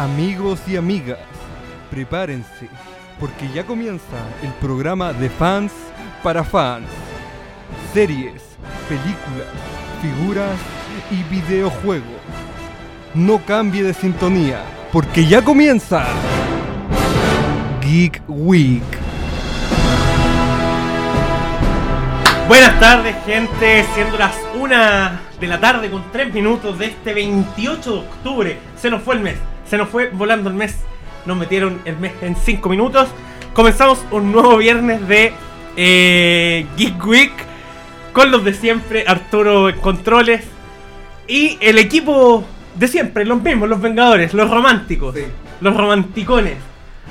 [0.00, 1.18] Amigos y amigas,
[1.90, 2.70] prepárense,
[3.20, 5.72] porque ya comienza el programa de fans
[6.22, 6.88] para fans.
[7.92, 8.40] Series,
[8.88, 9.46] películas,
[10.00, 10.58] figuras
[11.10, 12.22] y videojuegos.
[13.12, 16.06] No cambie de sintonía, porque ya comienza
[17.82, 18.82] Geek Week.
[22.48, 23.84] Buenas tardes, gente.
[23.92, 28.58] Siendo las una de la tarde con 3 minutos de este 28 de octubre.
[28.76, 29.36] Se nos fue el mes.
[29.70, 30.76] Se nos fue volando el mes.
[31.26, 33.08] Nos metieron el mes en 5 minutos.
[33.54, 35.32] Comenzamos un nuevo viernes de
[35.76, 37.32] eh, Geek Week.
[38.12, 40.44] Con los de siempre, Arturo en controles.
[41.28, 45.14] Y el equipo de siempre, los mismos, los Vengadores, los románticos.
[45.60, 46.56] Los romanticones.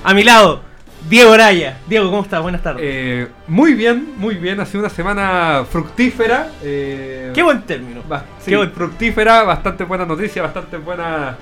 [0.04, 0.62] A mi lado,
[1.10, 1.78] Diego Araya.
[1.88, 2.42] Diego, ¿cómo estás?
[2.42, 2.82] Buenas tardes.
[2.86, 4.60] Eh, muy bien, muy bien.
[4.60, 6.50] Ha sido una semana fructífera.
[6.64, 8.02] eh, Qué buen término.
[8.40, 11.36] sí, qué buen- fructífera, bastante buena noticia, bastante buenas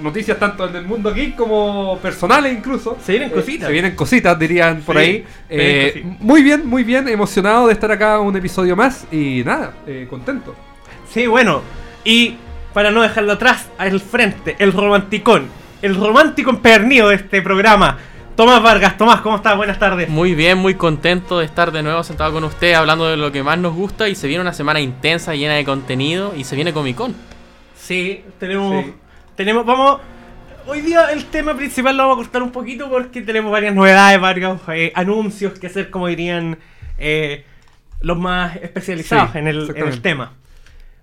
[0.00, 2.96] noticias tanto en el mundo geek como personales incluso.
[3.04, 3.66] Se vienen Eh, cositas.
[3.66, 5.24] se vienen cositas, dirían por Sí, ahí.
[5.48, 7.08] Eh, muy bien, muy bien.
[7.08, 9.06] Emocionado de estar acá un episodio más.
[9.12, 10.54] Y nada, eh, contento.
[11.12, 11.62] Sí, bueno.
[12.04, 12.36] Y
[12.72, 15.48] para no dejarlo atrás, al frente, el romanticón.
[15.82, 17.98] El romántico empernido de este programa.
[18.36, 18.96] Tomás Vargas.
[18.96, 19.56] Tomás, ¿cómo estás?
[19.56, 20.08] Buenas tardes.
[20.08, 23.42] Muy bien, muy contento de estar de nuevo sentado con usted hablando de lo que
[23.42, 26.72] más nos gusta y se viene una semana intensa, llena de contenido y se viene
[26.72, 27.14] Comic Con.
[27.76, 28.84] Sí, tenemos.
[28.84, 28.92] Sí.
[29.40, 29.64] Tenemos.
[29.64, 30.02] Vamos.
[30.66, 34.20] Hoy día el tema principal lo vamos a cortar un poquito porque tenemos varias novedades,
[34.20, 36.58] varios eh, anuncios que hacer, como dirían
[36.98, 37.46] eh,
[38.02, 40.34] los más especializados Sí, en, el, en el tema.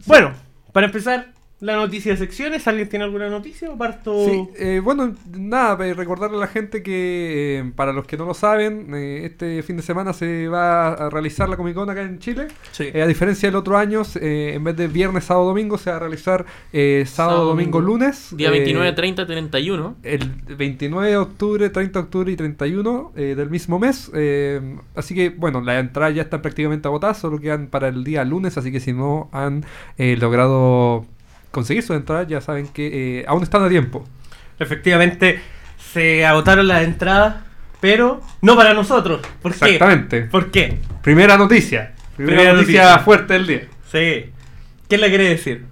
[0.05, 0.33] Bueno,
[0.71, 1.29] para empezar,
[1.59, 2.67] la noticia de secciones.
[2.67, 4.25] ¿Alguien tiene alguna noticia o parto?
[4.25, 8.25] Sí, eh, bueno, nada, eh, recordarle a la gente que eh, para los que no
[8.25, 12.03] lo saben, eh, este fin de semana se va a realizar la Comic Con acá
[12.03, 12.47] en Chile.
[12.71, 12.85] Sí.
[12.93, 15.95] Eh, a diferencia del otro año, eh, en vez de viernes, sábado, domingo, se va
[15.95, 18.29] a realizar eh, sábado, Sábado, domingo, lunes.
[18.37, 19.95] Día eh, 29, 30, 31.
[20.03, 24.11] El 29 de octubre, 30 de octubre y 31 eh, del mismo mes.
[24.13, 28.23] eh, así que, bueno, las entradas ya están prácticamente agotadas, solo quedan para el día
[28.23, 28.57] lunes.
[28.57, 29.65] Así que si no han
[29.97, 31.05] eh, logrado
[31.57, 34.07] conseguir sus entradas, ya saben que eh, aún están a tiempo.
[34.59, 35.41] Efectivamente,
[35.91, 37.37] se agotaron las entradas,
[37.81, 39.21] pero no para nosotros.
[39.41, 39.65] ¿Por qué?
[39.65, 40.21] Exactamente.
[40.21, 40.77] ¿Por qué?
[41.01, 41.93] Primera noticia.
[42.15, 42.99] Primera, Primera noticia, noticia.
[43.03, 43.61] fuerte del día.
[43.91, 44.31] Sí.
[44.87, 45.65] ¿Qué le quiere decir?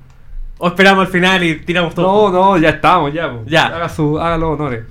[0.57, 2.31] ¿O esperamos al final y tiramos No, todo?
[2.31, 3.31] no, ya estamos, ya.
[3.31, 3.44] po.
[3.45, 3.68] Ya.
[3.68, 4.85] Haga, su, haga los honores.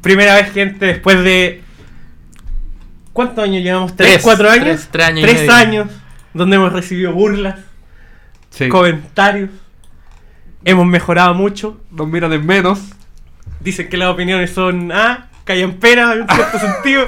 [0.00, 1.60] Primera vez, gente, después de.
[3.12, 3.94] ¿Cuántos años llevamos?
[3.94, 4.64] ¿Tres, Tres, cuatro años?
[4.64, 5.52] tres, tres años y Tres medio.
[5.54, 5.88] años
[6.32, 7.56] donde hemos recibido burlas,
[8.52, 8.68] Sí.
[8.68, 9.50] comentarios.
[10.64, 11.80] Hemos mejorado mucho.
[11.90, 12.80] Nos miran en menos.
[13.60, 14.92] Dicen que las opiniones son.
[14.92, 17.06] Ah, callan pena en cierto sentido.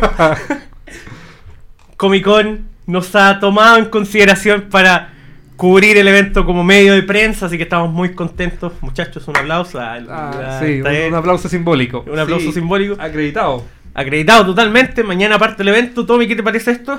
[1.97, 5.10] Comic Con nos ha tomado en consideración para
[5.56, 8.72] cubrir el evento como medio de prensa, así que estamos muy contentos.
[8.81, 9.81] Muchachos, un aplauso.
[9.81, 12.05] Ah, Ah, ah, sí, un, aplauso simbólico.
[12.11, 12.97] Un aplauso Sí, simbólico.
[13.00, 13.65] Acreditado.
[13.94, 15.03] Acreditado totalmente.
[15.05, 16.05] Mañana parte el evento.
[16.05, 16.99] Tommy, ¿qué te parece esto?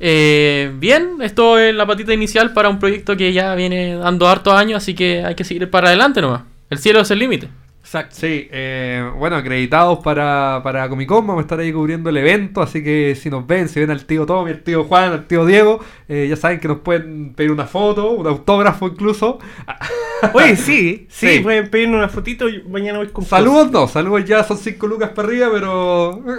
[0.00, 4.52] Eh, bien, esto es la patita inicial para un proyecto que ya viene dando hartos
[4.54, 6.42] años, así que hay que seguir para adelante nomás.
[6.70, 7.48] El cielo es el límite.
[7.80, 8.16] Exacto.
[8.18, 12.60] Sí, eh, bueno, acreditados para, para Comic Con, vamos a estar ahí cubriendo el evento,
[12.62, 15.44] así que si nos ven, si ven al tío Tommy, al tío Juan, al tío
[15.46, 15.78] Diego,
[16.08, 19.38] eh, ya saben que nos pueden pedir una foto, un autógrafo incluso.
[20.32, 21.40] Oye, sí, sí, Sí.
[21.40, 25.10] pueden pedirnos una fotito y mañana voy con Saludos no, saludos ya son 5 lucas
[25.10, 26.22] para arriba, pero.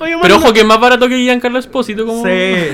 [0.00, 2.22] Oye, Pero ojo que es más barato que Giancarlo Espósito como...
[2.24, 2.28] Sí,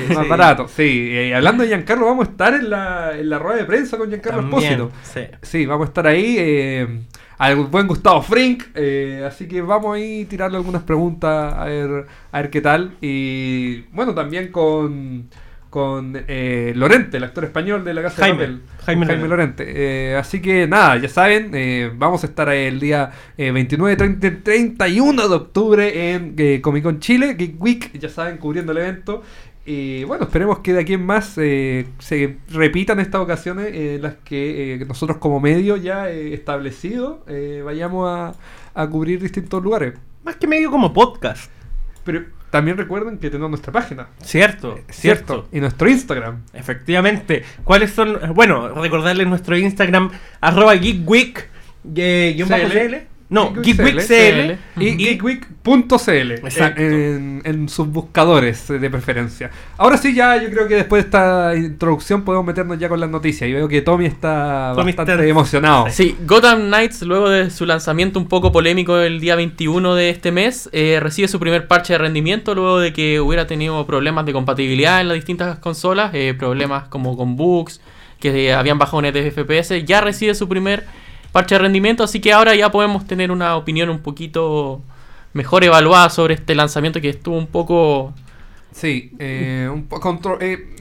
[0.14, 0.28] más sí.
[0.28, 0.68] barato.
[0.68, 3.96] Sí, eh, hablando de Giancarlo, vamos a estar en la, en la rueda de prensa
[3.96, 4.92] con Giancarlo También, Espósito.
[5.02, 5.20] sí.
[5.42, 6.36] Sí, vamos a estar ahí.
[6.38, 7.00] Eh,
[7.38, 8.64] al buen Gustavo Frink.
[8.74, 12.96] eh, así que vamos ahí a tirarle algunas preguntas a ver, a ver qué tal.
[13.00, 15.28] Y bueno, también con,
[15.70, 18.60] con eh, Lorente, el actor español de la Casa Jaime, de Papel.
[18.86, 19.64] Jaime Jaime, Lorente.
[19.66, 24.42] Eh, así que nada, ya saben, eh, vamos a estar el día eh, 29, 30,
[24.42, 29.22] 31 de octubre en eh, Comic Con Chile, Geek Week, ya saben, cubriendo el evento.
[29.70, 34.02] Y bueno, esperemos que de aquí en más eh, se repitan estas ocasiones eh, en
[34.02, 38.34] las que eh, nosotros como medio ya eh, establecido eh, vayamos a,
[38.72, 39.92] a cubrir distintos lugares.
[40.24, 41.50] Más que medio como podcast.
[42.04, 45.48] Pero también recuerden que tenemos nuestra página, Cierto, ¿cierto?
[45.52, 46.42] Y nuestro Instagram.
[46.52, 47.44] Efectivamente.
[47.64, 48.34] ¿Cuáles son?
[48.34, 50.10] Bueno, recordarles nuestro Instagram,
[50.40, 51.48] arroba geekweek,
[51.94, 52.34] eh,
[53.30, 54.82] No, Geekweek geekweek CL.
[54.82, 56.80] Y geekweek.cl Exacto.
[56.80, 59.50] en, en sus buscadores eh, de preferencia.
[59.76, 63.10] Ahora sí, ya yo creo que después de esta introducción podemos meternos ya con las
[63.10, 63.48] noticias.
[63.48, 65.86] Y veo que Tommy está Tommy bastante está- emocionado.
[65.90, 70.32] Sí, Gotham Knights, luego de su lanzamiento un poco polémico el día 21 de este
[70.32, 74.32] mes, eh, recibe su primer parche de rendimiento luego de que hubiera tenido problemas de
[74.32, 77.80] compatibilidad en las distintas consolas, eh, problemas como con bugs,
[78.20, 79.84] que habían bajones de FPS.
[79.84, 80.84] Ya recibe su primer
[81.32, 84.80] parche de rendimiento, así que ahora ya podemos tener una opinión un poquito
[85.32, 88.14] mejor evaluada sobre este lanzamiento que estuvo un poco
[88.70, 90.76] Sí, eh, un poco contro- eh,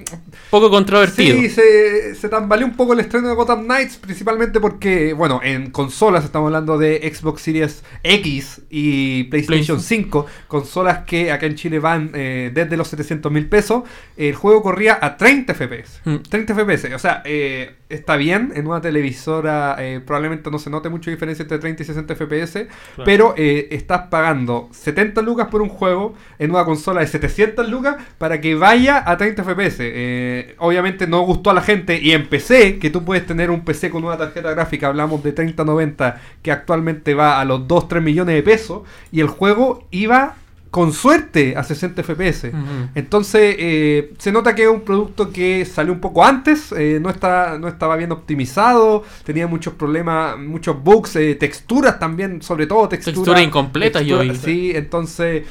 [0.51, 1.35] poco controvertido.
[1.39, 5.71] Sí, se, se tambaleó un poco el estreno de Gotham Knights, principalmente porque, bueno, en
[5.71, 9.81] consolas estamos hablando de Xbox Series X y PlayStation PlayStation.
[9.81, 13.83] 5, consolas que acá en Chile van eh, desde los 700 mil pesos.
[14.15, 16.01] El juego corría a 30 FPS.
[16.05, 16.15] Mm.
[16.29, 20.89] 30 FPS, o sea, eh, está bien, en una televisora eh, probablemente no se note
[20.89, 22.67] mucha diferencia entre 30 y 60 FPS,
[23.05, 27.97] pero eh, estás pagando 70 lucas por un juego en una consola de 700 lucas
[28.17, 29.77] para que vaya a 30 FPS.
[29.79, 33.63] Eh, obviamente no gustó a la gente y en PC, que tú puedes tener un
[33.63, 38.35] PC con una tarjeta gráfica, hablamos de 3090, que actualmente va a los 2-3 millones
[38.35, 38.81] de pesos,
[39.11, 40.35] y el juego iba
[40.71, 42.51] con suerte a 60 FPS.
[42.95, 47.09] Entonces, eh, se nota que es un producto que salió un poco antes, eh, no,
[47.09, 52.89] está, no estaba bien optimizado, tenía muchos problemas, muchos bugs, eh, texturas también, sobre todo
[52.89, 53.15] texturas.
[53.15, 54.35] Texturas incompletas, yo vi.
[54.35, 55.43] Sí, entonces,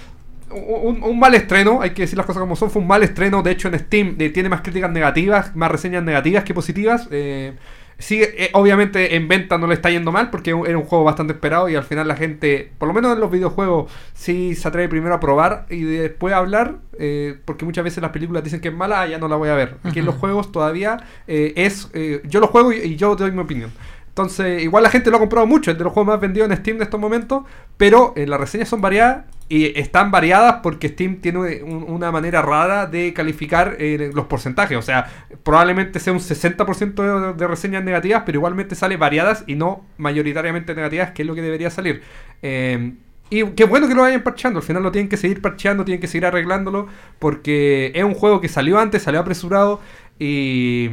[0.50, 3.42] un, un mal estreno, hay que decir las cosas como son, fue un mal estreno,
[3.42, 7.08] de hecho en Steam eh, tiene más críticas negativas, más reseñas negativas que positivas.
[7.10, 7.54] eh,
[7.98, 11.32] Sí, eh, obviamente en venta no le está yendo mal porque era un juego bastante
[11.32, 14.88] esperado y al final la gente, por lo menos en los videojuegos, sí se atreve
[14.88, 18.68] primero a probar y después a hablar, eh, porque muchas veces las películas dicen que
[18.68, 19.76] es mala, ah, ya no la voy a ver.
[19.82, 23.32] Aquí en los juegos todavía eh, es, eh, yo lo juego y, y yo doy
[23.32, 23.70] mi opinión.
[24.16, 26.56] Entonces, igual la gente lo ha comprado mucho, es de los juegos más vendidos en
[26.56, 27.44] Steam de estos momentos,
[27.76, 32.40] pero eh, las reseñas son variadas y están variadas porque Steam tiene un- una manera
[32.40, 34.78] rara de calificar eh, los porcentajes.
[34.78, 35.06] O sea,
[35.42, 41.10] probablemente sea un 60% de, reseñas negativas, pero igualmente sale variadas y no mayoritariamente negativas,
[41.10, 42.00] que es lo que debería salir.
[42.40, 42.94] Eh,
[43.28, 44.60] y qué bueno que lo vayan parcheando.
[44.60, 46.86] Al final lo tienen que seguir parcheando, tienen que seguir arreglándolo,
[47.18, 49.78] porque es un juego que salió antes, salió apresurado
[50.18, 50.88] y.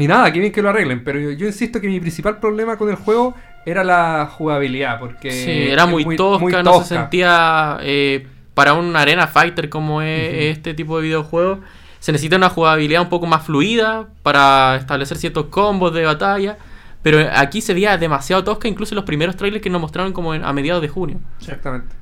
[0.00, 2.76] Y nada, qué bien que lo arreglen, pero yo, yo insisto que mi principal problema
[2.76, 3.34] con el juego
[3.66, 5.30] era la jugabilidad, porque...
[5.30, 10.56] Sí, era muy, tosca, muy no se sentía eh, para un arena fighter como es
[10.56, 11.58] este tipo de videojuegos.
[11.98, 16.56] Se necesita una jugabilidad un poco más fluida para establecer ciertos combos de batalla.
[17.02, 20.34] Pero aquí se veía demasiado tosca, incluso en los primeros trailers que nos mostraron como
[20.34, 21.18] en- a mediados de junio.
[21.40, 21.94] Exactamente.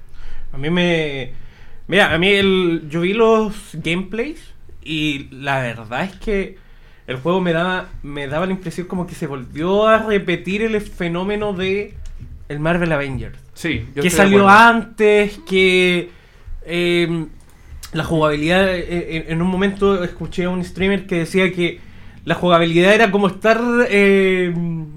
[0.53, 1.33] A mí me.
[1.87, 4.41] Mira, a mí el, yo vi los gameplays
[4.83, 6.59] y la verdad es que
[7.09, 10.81] el juego me daba, me daba la impresión como que se volvió a repetir el
[10.81, 11.95] fenómeno de
[12.49, 13.37] el Marvel Avengers.
[13.55, 16.11] Sí, yo que salió antes, que
[16.65, 17.27] eh,
[17.93, 21.81] la jugabilidad, eh, en, en un momento escuché a un streamer que decía que
[22.25, 23.59] la jugabilidad era como estar
[23.89, 24.55] eh,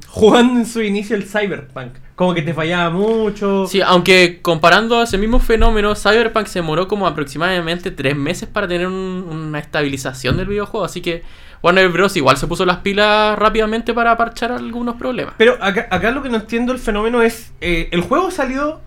[0.07, 3.65] jugando en su inicio el Cyberpunk, como que te fallaba mucho.
[3.67, 8.85] Sí, aunque comparando ese mismo fenómeno, Cyberpunk se demoró como aproximadamente tres meses para tener
[8.87, 10.85] un- una estabilización del videojuego.
[10.85, 11.23] Así que
[11.63, 12.15] Warner Bros.
[12.17, 15.33] igual se puso las pilas rápidamente para parchar algunos problemas.
[15.37, 18.79] Pero acá, acá lo que no entiendo el fenómeno es, eh, ¿el juego salió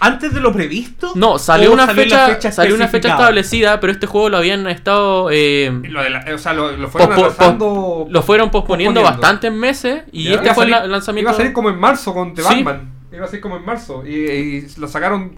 [0.00, 1.12] antes de lo previsto?
[1.14, 4.66] No, salió ¿O una salió fecha, salió una fecha establecida, pero este juego lo habían
[4.68, 9.02] estado eh, Lo de la- o sea, lo, lo fueron Pospo- lo fueron posponiendo, posponiendo.
[9.02, 11.28] bastantes meses y Ya, este fue el salir- lanzamiento.
[11.28, 12.62] Iba a salir como en marzo con The Sí.
[12.62, 12.92] Batman.
[13.12, 14.04] Iba a salir como en marzo.
[14.06, 15.34] Y, y lo sacaron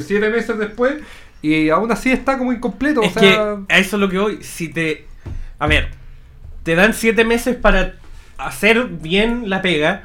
[0.00, 0.96] siete meses después.
[1.40, 3.00] Y aún así está como incompleto.
[3.02, 4.42] Es o que sea, a eso es lo que voy.
[4.42, 5.06] Si te.
[5.58, 5.90] A ver,
[6.68, 7.94] te dan siete meses para
[8.36, 10.02] hacer bien la pega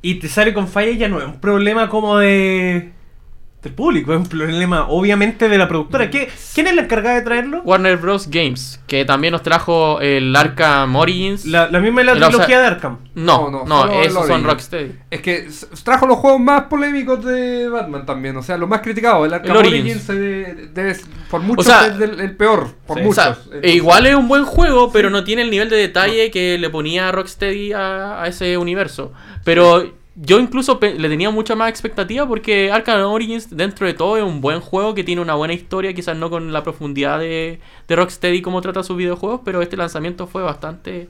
[0.00, 2.92] y te sale con falla, ya no es un problema como de.
[3.62, 6.08] Del público, es un problema obviamente de la productora.
[6.10, 7.60] ¿Qué, ¿Quién es la encargada de traerlo?
[7.62, 8.28] Warner Bros.
[8.30, 11.44] Games, que también nos trajo el Arkham Origins.
[11.44, 12.98] La, la misma de la o sea- trilogía de Arkham.
[13.14, 14.44] No, No, no, no, esos son.
[14.44, 14.92] Rocksteady.
[15.10, 15.48] es que
[15.84, 18.34] trajo los juegos más polémicos de Batman también.
[18.38, 19.26] O sea, los más criticados.
[19.26, 20.08] El Arkham El Origins.
[20.08, 20.96] Origins eh, debe-
[21.30, 22.70] por muchos sea, es del- el peor.
[22.86, 23.22] Por sí, O muchos.
[23.22, 26.56] sea, Entonces, igual es un buen juego, pero no tiene el nivel de detalle que
[26.56, 29.12] le ponía Rocksteady a, a ese universo.
[29.44, 34.22] Pero yo incluso le tenía mucha más expectativa porque Arkham Origins, dentro de todo, es
[34.22, 37.96] un buen juego que tiene una buena historia, quizás no con la profundidad de, de
[37.96, 41.08] Rocksteady como trata sus videojuegos, pero este lanzamiento fue bastante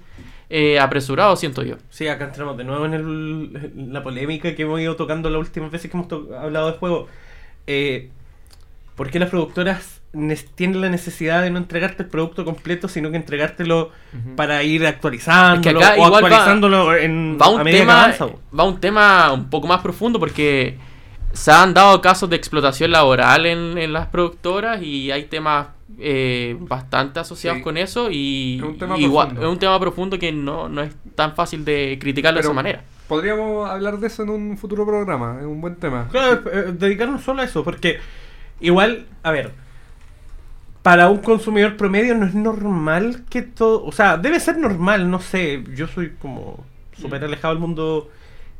[0.48, 1.76] eh, apresurado, siento yo.
[1.90, 5.70] Sí, acá entramos de nuevo en, el- la polémica que hemos ido tocando las últimas
[5.70, 7.08] veces que hemos hablado de juego.
[7.66, 8.10] Eh,
[8.96, 9.99] ¿Por qué las productoras
[10.56, 13.90] tienen la necesidad de no entregarte el producto completo, sino que entregártelo
[14.36, 17.70] para ir actualizándolo Es que acá o igual va- actualizándolo en, va a un que
[17.70, 18.26] tema avanza,
[18.58, 20.76] va un tema un poco más profundo porque
[21.32, 25.68] se han dado casos de explotación laboral en, en las productoras y hay temas
[26.00, 27.62] eh, bastante asociados Sí.
[27.62, 29.46] con eso y Es un tema igual profundo.
[29.48, 32.82] es un tema profundo que no, no es tan fácil de criticarlo de esa manera.
[33.06, 35.36] Podríamos hablar de eso en un futuro programa.
[35.40, 36.08] Es un buen tema.
[36.10, 37.98] Claro, eh, dedicarnos solo a eso, porque
[38.60, 39.52] igual, a ver,
[40.90, 45.20] para un consumidor promedio no es normal que todo, o sea, debe ser normal, no
[45.20, 46.64] sé, yo soy como
[47.00, 48.08] súper alejado del mundo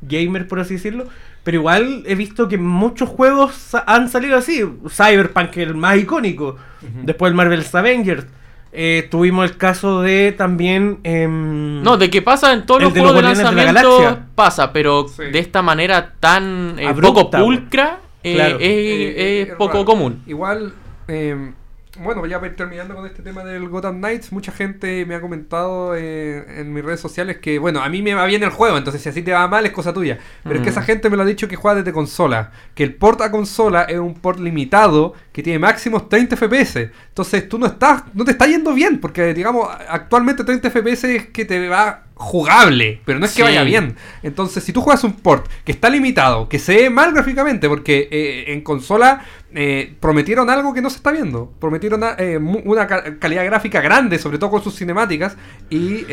[0.01, 1.07] gamer, por así decirlo.
[1.43, 4.63] Pero igual he visto que muchos juegos han salido así.
[4.89, 6.55] Cyberpunk, el más icónico.
[7.03, 8.27] Después el Marvel's Avengers.
[8.73, 11.01] Eh, tuvimos el caso de también.
[11.03, 13.73] em, No, de que pasa en todos los de los juegos de Guardianes de la
[13.73, 14.27] lanzamiento Galaxia.
[14.37, 15.25] pasa, pero Sí.
[15.33, 18.57] de esta manera tan eh, Abrupta, poco pulcra eh, Claro.
[18.57, 19.85] es, Eh, es es poco raro.
[19.87, 20.23] común.
[20.29, 20.73] Igual,
[21.09, 21.53] eh,
[21.99, 26.61] bueno, ya terminando con este tema del Gotham Knights, mucha gente me ha comentado eh,
[26.61, 29.09] en mis redes sociales que, bueno, a mí me va bien el juego, entonces si
[29.09, 30.19] así te va mal es cosa tuya.
[30.45, 30.73] Pero es que Mm.
[30.73, 33.83] esa gente me lo ha dicho que juega desde consola, que el port a consola
[33.83, 36.91] es un port limitado que tiene máximos 30 FPS.
[37.09, 41.27] Entonces tú no estás, no te está yendo bien, porque digamos, actualmente 30 FPS es
[41.29, 43.97] que te va jugable, pero no es que vaya bien.
[44.23, 48.09] Entonces, si tú juegas un port que está limitado, que se ve mal gráficamente, porque
[48.11, 51.51] eh, en consola eh, prometieron algo que no se está viendo.
[51.59, 55.39] Prometieron eh, una ca- calidad gráfica grande, sobre todo con sus cinemáticas,
[55.71, 56.05] y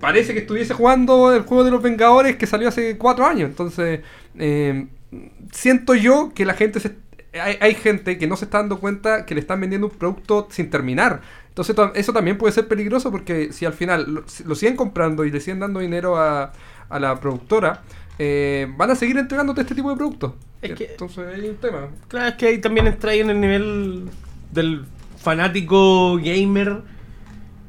[0.00, 3.50] parece que estuviese jugando el juego de los Vengadores que salió hace cuatro años.
[3.50, 4.00] Entonces,
[5.52, 7.07] siento yo que la gente se...
[7.38, 10.48] Hay, hay gente que no se está dando cuenta que le están vendiendo un producto
[10.50, 11.20] sin terminar.
[11.48, 14.76] Entonces to- eso también puede ser peligroso porque si al final lo, si lo siguen
[14.76, 16.52] comprando y le siguen dando dinero a,
[16.88, 17.82] a la productora,
[18.18, 20.32] eh, van a seguir entregándote este tipo de productos.
[20.62, 21.88] Es que- Entonces hay un tema.
[22.08, 24.04] Claro, es que ahí también entra ahí en el nivel
[24.52, 24.84] del
[25.18, 26.82] fanático gamer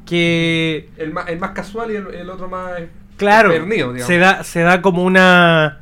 [0.05, 2.71] que El más, el más casual y el, el otro más
[3.17, 4.07] claro pernido, digamos.
[4.07, 5.81] se da se da como una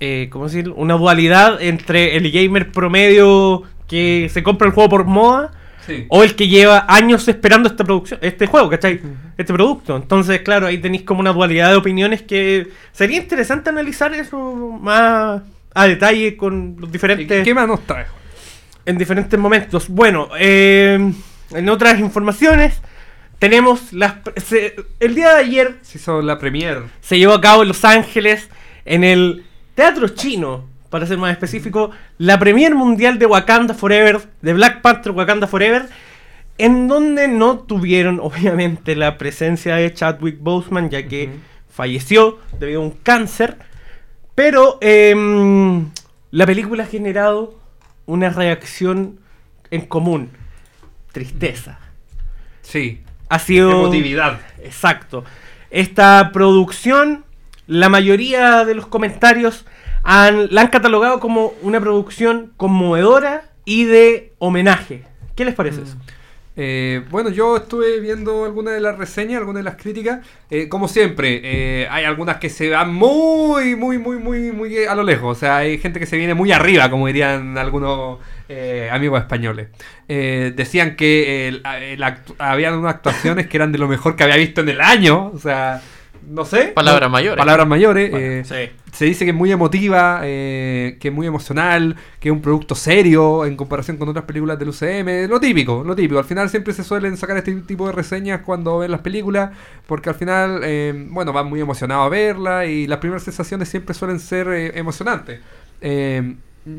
[0.00, 0.74] eh, ¿cómo decirlo?
[0.76, 5.52] una dualidad entre el gamer promedio que se compra el juego por moda
[5.86, 6.04] Sí.
[6.08, 9.00] o el que lleva años esperando esta producción, este juego, ¿cachai?
[9.38, 9.94] Este producto.
[9.96, 14.36] Entonces, claro, ahí tenéis como una dualidad de opiniones que sería interesante analizar eso
[14.80, 15.42] más
[15.74, 18.06] a detalle con los ¿Y diferentes ¿Qué, qué más nos trae?
[18.84, 19.88] en diferentes momentos.
[19.88, 21.12] Bueno, eh,
[21.52, 22.80] en otras informaciones
[23.38, 26.80] tenemos las se- el día de ayer Se hizo la premiere.
[27.00, 28.48] se llevó a cabo en Los Ángeles
[28.86, 29.44] en el
[29.76, 35.12] Teatro Chino, para ser más específico, la premier mundial de Wakanda Forever, de Black Panther
[35.12, 35.86] Wakanda Forever,
[36.56, 41.30] en donde no tuvieron obviamente la presencia de Chadwick Boseman, ya que
[41.68, 43.58] falleció debido a un cáncer,
[44.34, 45.90] pero em,
[46.30, 47.54] la película ha generado
[48.06, 49.20] una reacción
[49.70, 50.30] en común,
[51.12, 51.80] tristeza.
[52.62, 53.02] Sí.
[53.28, 53.72] Ha sido...
[53.72, 54.40] Emotividad.
[54.62, 55.22] Exacto.
[55.70, 57.25] Esta producción,
[57.66, 59.66] la mayoría de los comentarios
[60.02, 65.04] han, la han catalogado como una producción conmovedora y de homenaje.
[65.34, 65.96] ¿Qué les parece eso?
[66.58, 70.26] Eh, bueno, yo estuve viendo algunas de las reseñas, algunas de las críticas.
[70.48, 74.94] Eh, como siempre, eh, hay algunas que se van muy, muy, muy, muy, muy a
[74.94, 75.36] lo lejos.
[75.36, 79.68] O sea, hay gente que se viene muy arriba, como dirían algunos eh, amigos españoles.
[80.08, 81.60] Eh, decían que
[82.38, 85.32] habían unas actuaciones que eran de lo mejor que había visto en el año.
[85.34, 85.82] O sea,
[86.26, 86.68] no sé.
[86.74, 87.38] Palabras No- mayores.
[87.38, 88.10] Palabras mayores.
[88.10, 88.76] Bueno, eh, sí.
[88.92, 92.74] se dice que es muy emotiva, eh, que es muy emocional, que es un producto
[92.74, 95.28] serio en comparación con otras películas del UCM.
[95.28, 96.18] Lo típico, lo típico.
[96.18, 99.50] Al final siempre se suelen sacar este tipo de reseñas cuando ven las películas,
[99.86, 103.94] porque al final, eh, bueno, van muy emocionados a verla y las primeras sensaciones siempre
[103.94, 105.40] suelen ser emocionantes.
[105.80, 106.36] Eh,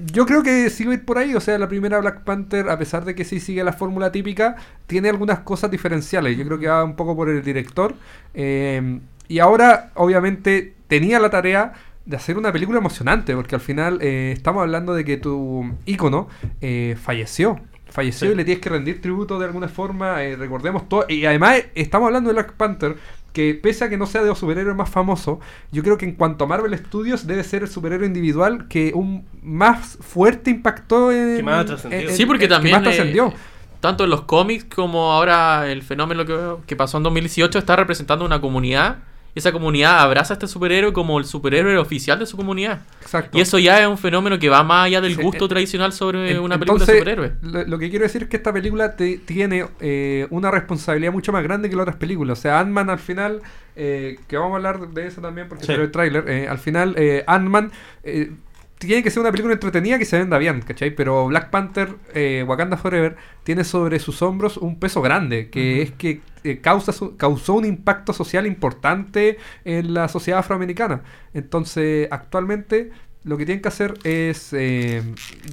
[0.08, 3.06] yo creo que sigue ir por ahí, o sea, la primera Black Panther, a pesar
[3.06, 6.38] de que sí sigue la fórmula típica, tiene algunas cosas diferenciales.
[6.38, 7.96] Yo creo que va un poco por el director.
[8.34, 11.74] Eh, y ahora, obviamente, tenía la tarea
[12.06, 16.28] de hacer una película emocionante, porque al final eh, estamos hablando de que tu ícono
[16.62, 17.60] eh, falleció.
[17.90, 18.34] Falleció Sí.
[18.34, 20.24] y le tienes que rendir tributo de alguna forma.
[20.24, 21.06] eh, recordemos todo.
[21.10, 22.96] Y además, estamos hablando de Black Panther,
[23.34, 25.40] que pese a que no sea de los superhéroes más famosos,
[25.72, 29.26] yo creo que en cuanto a Marvel Studios debe ser el superhéroe individual que un
[29.44, 31.38] más fuerte impactó en.
[31.38, 33.28] Que más en- Sí, porque que también, más trascendió.
[33.28, 33.34] eh,
[33.80, 38.26] Tanto en los cómics como ahora el fenómeno que, que pasó en 2018 está representando
[38.26, 38.98] una comunidad.
[39.38, 42.82] Esa comunidad abraza a este superhéroe como el superhéroe oficial de su comunidad.
[43.02, 43.38] Exacto.
[43.38, 46.32] Y eso ya es un fenómeno que va más allá del gusto eh, tradicional sobre
[46.32, 47.32] En- una película de entonces, superhéroes.
[47.42, 51.32] Lo, lo que quiero decir es que esta película te- tiene eh, una responsabilidad mucho
[51.32, 52.40] más grande que las otras películas.
[52.40, 53.42] O sea, Ant-Man al final,
[53.76, 55.72] eh, que vamos a hablar de eso también porque Sí.
[55.74, 57.72] el tráiler, eh, al final eh, Ant-Man
[58.04, 58.32] eh,
[58.80, 60.92] tiene que ser una película entretenida que se venda bien, ¿cachai?
[60.96, 65.92] Pero Black Panther, eh, Wakanda Forever, tiene sobre sus hombros un peso grande, que es
[65.92, 71.02] que eh, causa su- causó un impacto social importante en la sociedad afroamericana.
[71.34, 72.92] Entonces, actualmente
[73.24, 75.04] lo que tienen que hacer es eh,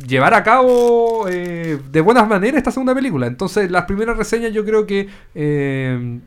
[0.07, 3.27] llevar a cabo eh, de buenas maneras esta segunda película.
[3.27, 5.09] Entonces, las primeras reseñas yo creo que...
[5.35, 6.21] eh,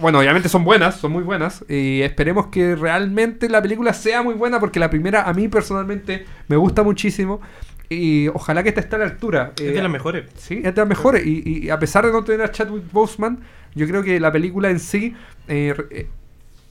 [0.00, 1.64] bueno, obviamente son buenas, son muy buenas.
[1.68, 6.24] Y esperemos que realmente la película sea muy buena, porque la primera a mí personalmente
[6.46, 7.40] me gusta muchísimo.
[7.88, 9.52] Y ojalá que esta esté a la altura.
[9.56, 10.30] Es de las mejores.
[10.36, 11.26] Sí, es de las mejores.
[11.26, 13.40] Y, y a pesar de no tener a Chadwick Boseman,
[13.74, 15.14] yo creo que la película en sí
[15.48, 16.08] eh, eh,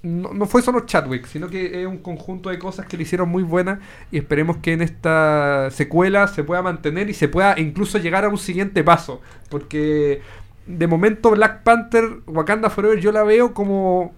[0.03, 3.29] no, no fue solo Chadwick, sino que es un conjunto de cosas que le hicieron
[3.29, 3.79] muy buenas
[4.11, 8.29] y esperemos que en esta secuela se pueda mantener y se pueda incluso llegar a
[8.29, 10.21] un siguiente paso, porque
[10.65, 14.13] de momento Black Panther, Wakanda Forever, yo la veo como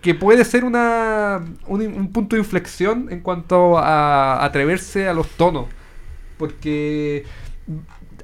[0.00, 5.28] que puede ser una, un, un punto de inflexión en cuanto a atreverse a los
[5.28, 5.66] tonos,
[6.38, 7.24] porque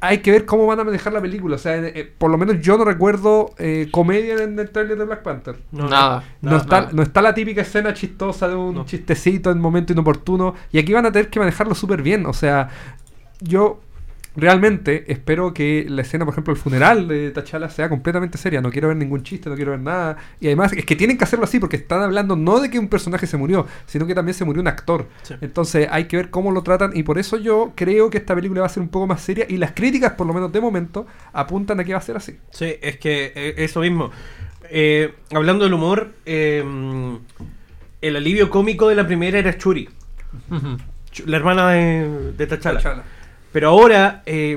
[0.01, 1.57] hay que ver cómo van a manejar la película.
[1.57, 5.05] O sea, eh, por lo menos yo no recuerdo eh, comedia en el trailer de
[5.05, 5.57] Black Panther.
[5.73, 6.25] Nada.
[6.41, 8.85] No, está, no está la típica escena chistosa de un No.
[8.85, 10.55] chistecito en momento inoportuno.
[10.73, 12.27] Y aquí van a tener que manejarlo súper bien.
[12.27, 12.69] O sea,
[13.41, 13.81] yo
[14.39, 18.61] realmente espero que la escena, por ejemplo, el funeral de T'Challa sea completamente seria.
[18.61, 20.17] No quiero ver ningún chiste, no quiero ver nada.
[20.41, 22.89] Y además es que tienen que hacerlo así porque están hablando no de que un
[22.89, 25.07] personaje se murió, sino que también se murió un actor.
[25.23, 25.35] Sí.
[25.41, 28.61] Entonces hay que ver cómo lo tratan y por eso yo creo que esta película
[28.61, 31.07] va a ser un poco más seria y las críticas, por lo menos de momento,
[31.33, 32.39] apuntan a que va a ser así.
[32.51, 34.11] Sí, es que eh, eso mismo.
[34.71, 36.63] Eh, hablando del humor, eh,
[38.01, 39.89] el alivio cómico de la primera era Churi,
[41.27, 43.05] la hermana de, de T'Challa.
[43.53, 44.57] Pero ahora, eh,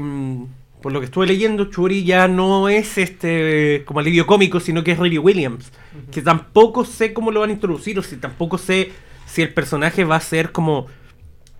[0.81, 4.91] por lo que estuve leyendo, Churi ya no es este como alivio cómico, sino que
[4.91, 5.71] es Riri Williams.
[6.11, 8.91] Que tampoco sé cómo lo van a introducir, o si tampoco sé
[9.25, 10.87] si el personaje va a ser como.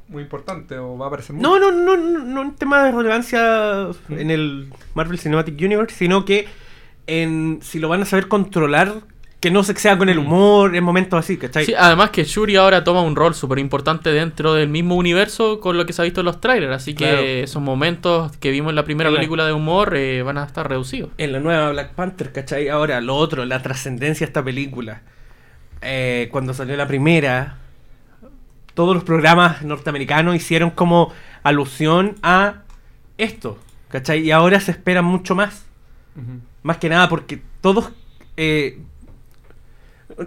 [0.07, 1.47] Muy importante o va a aparecer mucho.
[1.47, 6.25] No, no, no, no, no en tema de relevancia en el Marvel Cinematic Universe, sino
[6.25, 6.47] que
[7.07, 9.01] en si lo van a saber controlar,
[9.41, 11.65] que no se exceda con el humor en momentos así, ¿cachai?
[11.65, 15.77] Sí, además que Shuri ahora toma un rol súper importante dentro del mismo universo con
[15.77, 17.21] lo que se ha visto en los trailers, así que Claro.
[17.21, 20.45] esos momentos que vimos en la primera En la- película de humor eh, van a
[20.45, 21.09] estar reducidos.
[21.17, 22.69] en la nueva Black Panther, ¿cachai?
[22.69, 25.01] Ahora, lo otro, la trascendencia de esta película.
[25.81, 27.57] Eh, cuando salió la primera,
[28.75, 32.61] todos los programas norteamericanos hicieron como alusión a
[33.17, 33.57] esto,
[33.89, 34.19] ¿cachai?
[34.21, 35.65] Y ahora se espera mucho más.
[36.61, 37.89] Más que nada porque todos...
[38.37, 38.77] eh,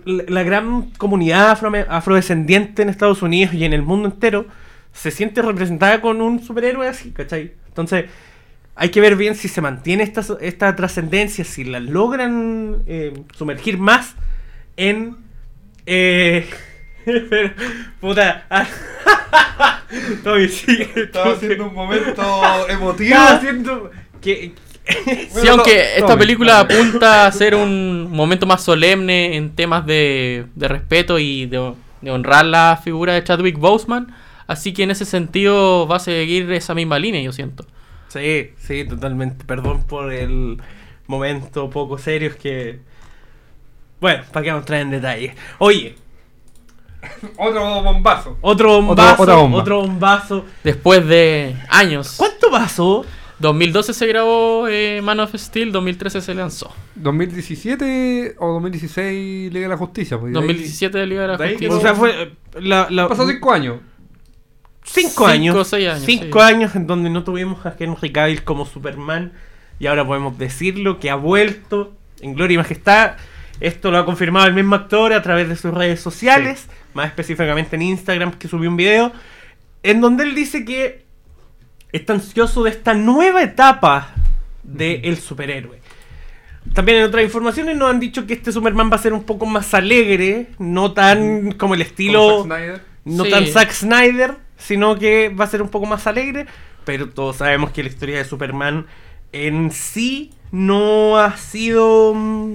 [0.04, 4.46] la, gran comunidad afro- afrodescendiente en Estados Unidos y en el mundo entero
[4.92, 7.52] se siente representada con un superhéroe así, ¿cachai?
[7.68, 8.06] Entonces,
[8.76, 13.78] hay que ver bien si se mantiene esta, esta trascendencia, si la logran eh, sumergir
[13.78, 14.14] más
[14.76, 15.16] en...
[15.86, 16.48] Eh,
[17.04, 17.50] pero,
[18.00, 18.46] puta...
[20.48, 22.22] sigue, Estaba haciendo un momento
[22.68, 23.14] emotivo.
[23.14, 23.90] Estaba haciendo...
[24.20, 24.52] Que,
[25.04, 29.86] Sí, Bueno, aunque no, esta película apunta a ser un momento más solemne en temas
[29.86, 34.14] de, de respeto y de, de honrar la figura de Chadwick Boseman,
[34.46, 37.64] así que en ese sentido va a seguir esa misma línea, yo siento.
[38.08, 39.44] Sí, sí, totalmente.
[39.44, 40.60] Perdón por el
[41.06, 42.78] momento poco serio, es que...
[44.00, 45.34] Bueno, para que vamos a entrar en detalle.
[45.58, 45.96] Oye,
[47.36, 48.38] Otro bombazo.
[48.40, 49.58] otro bombazo, otra bomba.
[49.58, 50.44] otro bombazo.
[50.62, 53.04] Después de años, ¿Cuánto pasó?
[53.40, 56.72] 2012 se grabó eh, Man of Steel, 2013 se lanzó.
[56.94, 60.18] 2017 o 2016 Liga de la Justicia.
[60.18, 61.74] pues, de ahí- 2017 de Liga de la de Justicia.
[61.76, 62.32] O sea, fue...
[62.60, 63.76] La, la- pasado 5 años.
[64.84, 65.56] cinco cinco años.
[65.56, 66.44] o seis años, Cinco sí.
[66.54, 69.32] años en donde no tuvimos a Henry Cavill como Superman.
[69.80, 73.12] Y ahora podemos decirlo, que ha vuelto en gloria y majestad.
[73.60, 77.76] Esto lo ha confirmado el mismo actor a través de sus redes sociales, más específicamente
[77.76, 79.12] en Instagram, que subió un video,
[79.82, 81.03] en donde él dice que
[81.96, 84.14] está ansioso de esta nueva etapa
[84.62, 85.80] del superhéroe.
[86.72, 89.44] También en otras informaciones nos han dicho que este Superman va a ser un poco
[89.46, 92.82] más alegre, no tan como el estilo Como Zack Snyder.
[93.04, 93.30] no Sí.
[93.30, 96.46] tan Zack Snyder, sino que va a ser un poco más alegre.
[96.86, 98.86] Pero todos sabemos que la historia de Superman
[99.32, 102.54] en sí no ha sido mm,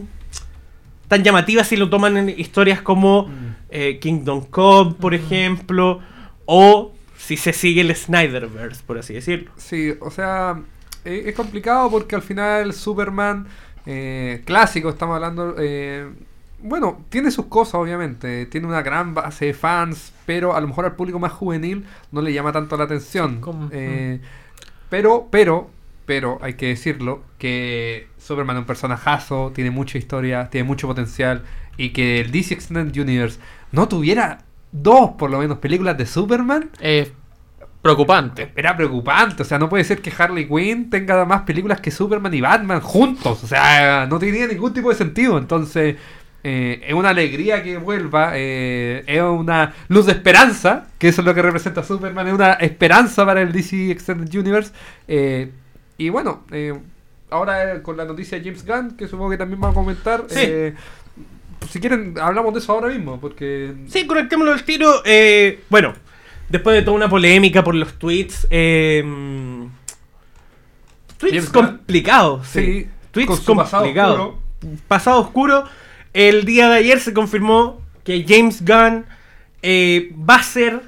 [1.08, 3.56] tan llamativa si lo toman en historias como Mm.
[3.70, 6.00] eh, Kingdom Come, por ejemplo,
[6.46, 6.94] o
[7.30, 9.52] si se sigue el Snyderverse, por así decirlo.
[9.56, 10.60] Sí, o sea,
[11.06, 13.46] eh, es complicado porque al final Superman
[13.86, 16.10] eh, clásico, estamos hablando, eh,
[16.62, 20.86] bueno, tiene sus cosas obviamente, tiene una gran base de fans, pero a lo mejor
[20.86, 23.36] al público más juvenil no le llama tanto la atención.
[23.36, 24.20] Sí, como- Eh,
[24.90, 25.70] Pero, pero,
[26.08, 31.44] pero hay que decirlo que Superman es un personajazo, tiene mucha historia, tiene mucho potencial
[31.78, 33.40] y que el DC Extended Universe
[33.72, 34.40] no tuviera
[34.72, 36.70] dos por lo menos películas de Superman
[37.82, 38.52] preocupante.
[38.56, 42.34] era preocupante, o sea, no puede ser que Harley Quinn tenga más películas que Superman
[42.34, 45.96] y Batman juntos, o sea, no tenía ningún tipo de sentido, entonces
[46.44, 51.26] eh, es una alegría que vuelva, eh, es una luz de esperanza, que eso es
[51.26, 54.72] lo que representa Superman, es una esperanza para el DC Extended Universe,
[55.08, 55.52] eh,
[55.98, 56.74] y bueno, eh,
[57.30, 60.26] ahora eh, con la noticia de James Gunn, que supongo que también vamos a comentar,
[60.28, 60.36] Sí.
[60.42, 60.74] eh,
[61.70, 63.74] si quieren hablamos de eso ahora mismo, porque...
[63.88, 65.02] Sí, conectémoslo al tiro.
[65.06, 65.94] eh, bueno,
[66.50, 68.48] después de toda una polémica por los tweets.
[68.50, 69.04] eh,
[71.18, 71.66] tweets James Gunn.
[71.66, 72.48] complicados.
[72.48, 72.60] Sí.
[72.66, 74.20] Sí, Tweets con pasado complicados.
[74.20, 74.40] oscuro.
[74.88, 75.64] Pasado oscuro.
[76.14, 79.06] El día de ayer se confirmó que James Gunn
[79.62, 80.82] eh, va a ser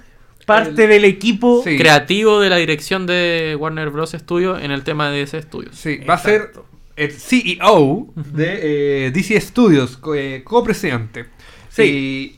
[0.45, 1.61] parte El- del equipo.
[1.63, 1.77] Sí.
[1.77, 4.11] Creativo de la dirección de Warner Bros.
[4.11, 5.69] Studio en el tema de ese estudio.
[5.73, 6.51] Sí, va a ser
[6.95, 11.25] el CEO de eh, DC Studios, eh, copresidente.
[11.69, 12.37] Sí.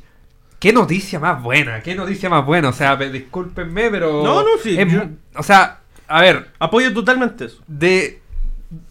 [0.64, 2.70] Qué noticia más buena, qué noticia más buena.
[2.70, 4.24] O sea, pe- discúlpenme, pero.
[4.24, 7.62] No, no, sí, es yo- mu- O sea, a ver, Apoyo totalmente eso.
[7.68, 8.22] de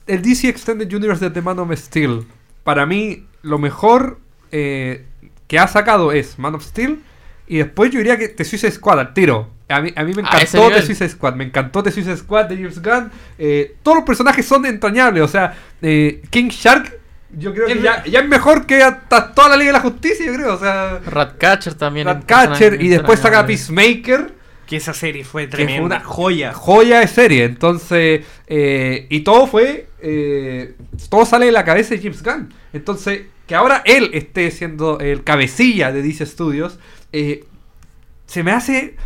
[0.07, 2.27] el DC Extended Universe de The Man of Steel,
[2.63, 5.07] para mí lo mejor eh,
[5.49, 7.01] que ha sacado es Man of Steel
[7.47, 9.49] y después yo diría que The Suicide Squad al tiro.
[9.71, 10.83] A mí, a mí me encantó The.
[10.83, 13.11] Suicide Squad, me encantó The Suicide Squad de James Gunn.
[13.39, 17.01] eh, todos los personajes son entrañables, o sea, eh, King Shark
[17.33, 20.27] yo creo que Es ya, es mejor que hasta toda la Liga de la Justicia,
[20.27, 22.07] yo creo, o sea, Ratcatcher también.
[22.07, 23.47] Ratcatcher y después saca.
[23.47, 24.43] Peacemaker.
[24.67, 25.79] Que esa serie fue que tremenda.
[25.79, 26.53] fue una joya.
[26.55, 27.45] joya de serie.
[27.45, 30.75] Entonces, eh, y todo fue, eh,
[31.11, 32.55] todo sale de la cabeza de James Gunn.
[32.73, 36.79] Entonces, que ahora él esté siendo el cabecilla de DC Studios,
[37.13, 37.45] eh,
[38.27, 38.97] se me hace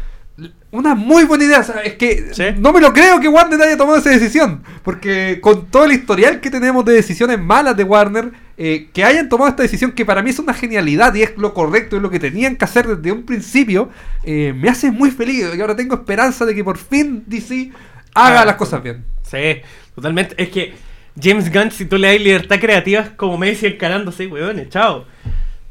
[0.71, 1.61] una muy buena idea.
[1.61, 2.45] O sea, es que Sí.
[2.59, 4.63] no me lo creo que Warner haya tomado esa decisión.
[4.83, 9.29] Porque con todo el historial que tenemos de decisiones malas de Warner, eh, que hayan
[9.29, 12.11] tomado esta decisión, que para mí es una genialidad y es lo correcto, es lo
[12.11, 13.91] que tenían que hacer desde un principio,
[14.25, 15.47] eh, me hace muy feliz.
[15.57, 17.71] Y ahora tengo esperanza de que por fin DC
[18.15, 19.05] haga Ah, las cosas bien.
[19.23, 19.61] Sí,
[19.95, 20.35] totalmente.
[20.43, 20.75] Es que
[21.21, 25.07] James Gunn, si tú le das libertad creativa, es como Messi encarándose, weón, chao.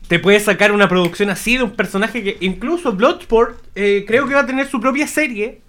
[0.07, 4.35] Te puedes sacar una producción así de un personaje que incluso Bloodsport eh, creo que
[4.35, 5.61] va a tener su propia serie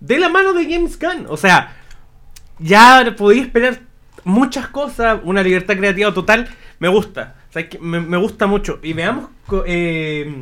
[0.00, 1.26] de la mano de James Gunn.
[1.28, 1.76] O sea,
[2.58, 3.80] ya podía esperar
[4.24, 6.48] muchas cosas, una libertad creativa total.
[6.78, 8.78] Me gusta, o sea, que me, me gusta mucho.
[8.82, 10.32] Y veamos co- eh,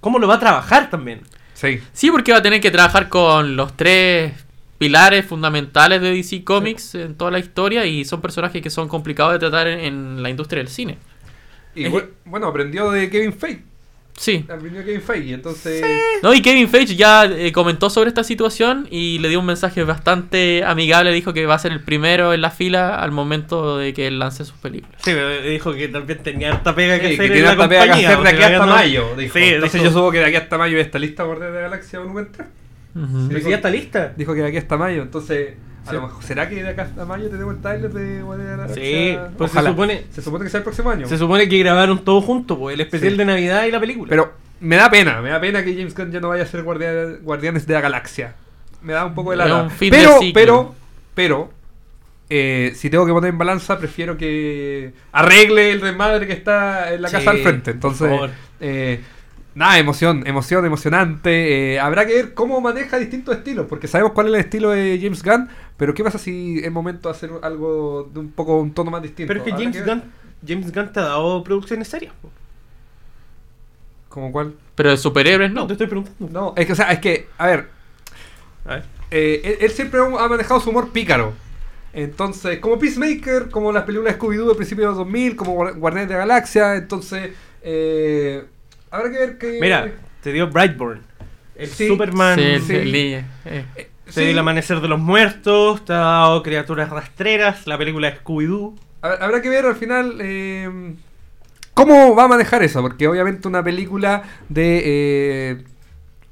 [0.00, 1.20] cómo lo va a trabajar también.
[1.54, 1.80] Sí.
[1.92, 4.32] Sí, porque va a tener que trabajar con los tres
[4.78, 9.32] pilares fundamentales de DC Comics en toda la historia y son personajes que son complicados
[9.34, 10.98] de tratar en, en la industria del cine.
[11.74, 11.92] Y Es
[12.24, 13.62] bueno, aprendió de Kevin Feige.
[14.16, 14.44] Sí.
[14.48, 15.34] Aprendió de Kevin Feige.
[15.34, 15.84] Entonces,
[16.22, 19.82] No, y Kevin Feige ya eh, comentó sobre esta situación y le dio un mensaje
[19.82, 21.10] bastante amigable.
[21.12, 24.20] Dijo que va a ser el primero en la fila al momento de que él
[24.20, 25.00] lance sus películas.
[25.04, 27.50] Sí, pero dijo que también tenía harta pega que Sí, hacer que en tiene la
[27.52, 29.16] harta pega que hacer de aquí hasta no- mayo.
[29.18, 29.36] Dijo.
[29.38, 31.68] Sí, Entonces dijo- yo supongo que de aquí hasta mayo está lista Guardianes de la
[31.70, 32.48] Galaxia volumen 3.
[32.94, 33.28] Ujú.
[33.28, 34.12] Pero si ya está lista.
[34.16, 35.54] Dijo que de aquí hasta mayo, entonces.
[35.86, 35.96] A Sí.
[35.96, 38.62] lo mejor, ¿Será que de acá hasta mayo tenemos el trailer de Guardianes de la
[38.68, 38.84] Galaxia?
[38.84, 41.06] Sí, pues se supone, Se supone que sea el próximo año.
[41.06, 43.18] se supone que grabaron todo junto, pues, el especial Sí.
[43.18, 44.08] de Navidad y la película.
[44.08, 46.62] Pero me da pena, me da pena que James Gunn ya no vaya a ser
[46.62, 48.34] guardia- Guardianes de la Galaxia.
[48.82, 50.74] Me da un poco de la Pero, pero,
[51.14, 51.50] pero,
[52.30, 57.02] eh, si tengo que poner en balanza, prefiero que arregle el desmadre que está en
[57.02, 57.72] la Sí, casa al frente.
[57.72, 58.30] por Entonces, favor.
[58.60, 59.00] eh,
[59.54, 61.74] nada, emoción, emoción, emocionante.
[61.74, 64.98] Eh, habrá que ver cómo maneja distintos estilos, porque sabemos cuál es el estilo de
[65.00, 68.72] James Gunn, pero ¿qué pasa si es momento de hacer algo de un poco un
[68.72, 69.28] tono más distinto?
[69.32, 69.84] Pero es que James.
[69.86, 70.02] Gunn,
[70.46, 72.12] James Gunn te ha dado producciones serias.
[74.08, 74.54] ¿Como cuál?
[74.74, 75.66] Pero de superhéroes No, no.
[75.66, 76.28] te estoy preguntando.
[76.30, 77.68] No, es que, o sea, es que, a ver,
[78.64, 78.84] A ver.
[79.10, 81.32] eh, él, él siempre ha manejado su humor pícaro.
[81.92, 85.76] Entonces, como Peacemaker, como las películas de Scooby-Doo de principios de los 2000, como Guar-
[85.78, 87.30] Guardianes de la Galaxia, entonces,
[87.62, 88.44] eh,
[88.94, 89.58] habrá que ver que...
[89.60, 89.90] Mira,
[90.22, 91.00] te dio Brightburn.
[91.56, 92.36] El Sí, Superman.
[92.38, 92.74] Sí, el- sí.
[92.76, 93.64] el- eh, eh,
[94.06, 98.10] Te sí, dio el amanecer de los muertos, te ha dado criaturas rastreras, la película
[98.10, 98.74] de Scooby-Doo.
[99.02, 100.94] hab- habrá que ver al final eh,
[101.74, 104.82] cómo va a manejar eso, porque obviamente una película de...
[104.84, 105.64] eh,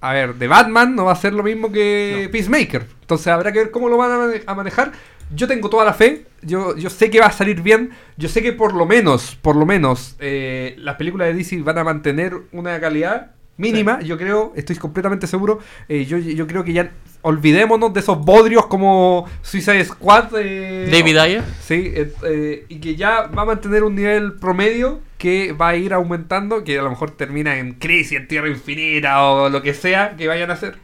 [0.00, 2.30] a ver, de Batman no va a ser lo mismo que No.
[2.32, 2.84] Peacemaker.
[3.02, 4.92] Entonces habrá que ver cómo lo van a mane- a manejar.
[5.34, 6.24] Yo tengo toda la fe.
[6.42, 7.90] Yo, yo sé que va a salir bien.
[8.16, 11.78] Yo sé que por lo menos, por lo menos, eh, las películas de DC van
[11.78, 14.00] a mantener una calidad mínima.
[14.02, 15.60] Yo creo, estoy completamente seguro.
[15.88, 16.90] Eh, yo, yo creo que ya
[17.24, 20.30] olvidémonos de esos bodrios como Suicide Squad.
[20.38, 21.42] eh, David Ayer.
[21.60, 25.76] Sí, eh, eh, y que ya va a mantener un nivel promedio que va a
[25.76, 29.72] ir aumentando, que a lo mejor termina en crisis, en tierra infinita o lo que
[29.74, 30.78] sea que vayan a hacer.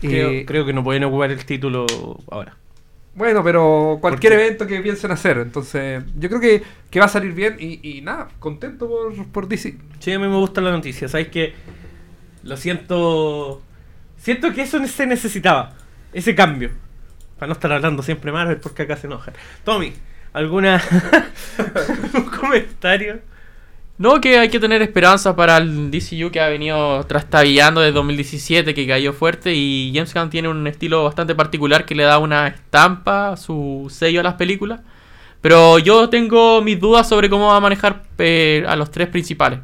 [0.00, 1.86] Creo, Eh, creo que no pueden ocupar el título
[2.30, 2.56] ahora.
[3.18, 7.32] Bueno, pero cualquier evento que piensen hacer, entonces yo creo que, que va a salir
[7.32, 9.76] bien y, y nada, contento por, por DC.
[9.98, 11.08] Sí, a mí me gusta la noticia.
[11.08, 11.54] Sabes que
[12.44, 13.60] lo siento.
[14.16, 15.74] Siento que eso se necesitaba.
[16.12, 16.70] Ese cambio.
[17.38, 19.34] Para no estar hablando siempre Marvel porque acá se enojan.
[19.64, 19.92] Tommy,
[20.32, 20.80] ¿alguna.
[21.58, 23.20] ¿algún comentario?
[23.98, 28.72] No, que hay que tener esperanza para el DCU que ha venido trastabillando desde 2017,
[28.72, 29.54] que cayó fuerte.
[29.54, 34.20] Y James Gunn tiene un estilo bastante particular que le da una estampa, su sello
[34.20, 34.80] a las películas.
[35.40, 39.60] Pero yo tengo mis dudas sobre cómo va a manejar eh, a los tres principales.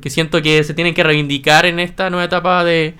[0.00, 2.94] Que siento que se tienen que reivindicar en esta nueva etapa de,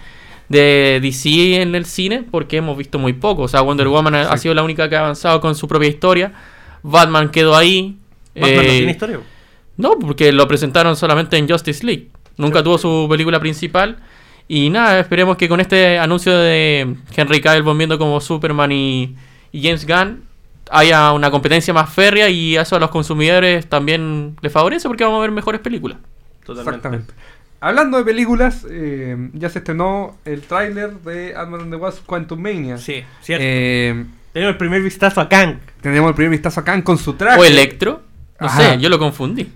[0.49, 3.43] de DC en el cine, porque hemos visto muy poco.
[3.43, 6.33] O sea, Wonder Woman ha- sido la única que ha avanzado con su propia historia.
[6.83, 7.99] Batman quedó ahí.
[8.35, 9.21] Batman no Eh, tiene historia.
[9.77, 12.09] No, porque lo presentaron solamente en Justice League.
[12.37, 13.99] Nunca tuvo su película principal.
[14.49, 19.15] Y nada, esperemos que con este anuncio de Henry Cavill volviendo como Superman y,
[19.53, 20.25] y James Gunn
[20.71, 25.19] haya una competencia más férrea y eso a los consumidores también les favorece porque vamos
[25.19, 25.99] a ver mejores películas.
[26.49, 27.13] Exactamente.
[27.61, 32.41] Hablando de películas, eh, ya se estrenó el tráiler de Ant-Man and the Wasp Quantum
[32.41, 32.77] Mania.
[32.77, 33.45] Sí, cierto.
[33.47, 35.59] Eh, Tenemos el primer vistazo a Kang.
[35.81, 37.39] tenemos el primer vistazo acá con su traje.
[37.39, 38.03] O Electro.
[38.43, 38.75] No Ajá.
[38.75, 39.53] sé, yo lo confundí.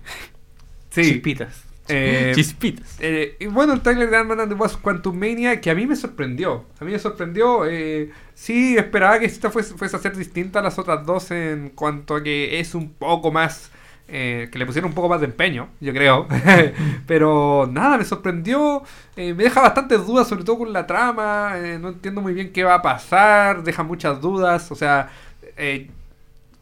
[0.90, 1.03] Sí.
[1.03, 1.62] Chispitas.
[1.88, 2.96] Eh, Chispitas.
[2.99, 5.87] Eh, y bueno, el trailer de Ant-Man and the Wasp Quantum Mania que a mí
[5.87, 6.64] me sorprendió.
[6.81, 7.64] A mí me sorprendió.
[7.66, 11.70] Eh, sí, esperaba que esta fuese, fuese a ser distinta a las otras dos en
[11.70, 13.70] cuanto a que es un poco más.
[14.09, 16.27] eh, que le pusieron un poco más de empeño, yo creo.
[17.07, 18.83] Pero nada, me sorprendió.
[19.16, 21.53] eh, me deja bastantes dudas, sobre todo con la trama.
[21.57, 23.62] eh, no entiendo muy bien qué va a pasar.
[23.62, 24.70] Deja muchas dudas.
[24.72, 25.11] O sea,
[25.57, 25.90] eh,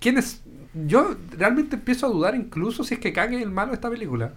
[0.01, 0.43] ¿quién es?
[0.75, 3.91] Yo realmente empiezo a dudar incluso si es que Kang es el malo de esta
[3.91, 4.33] película.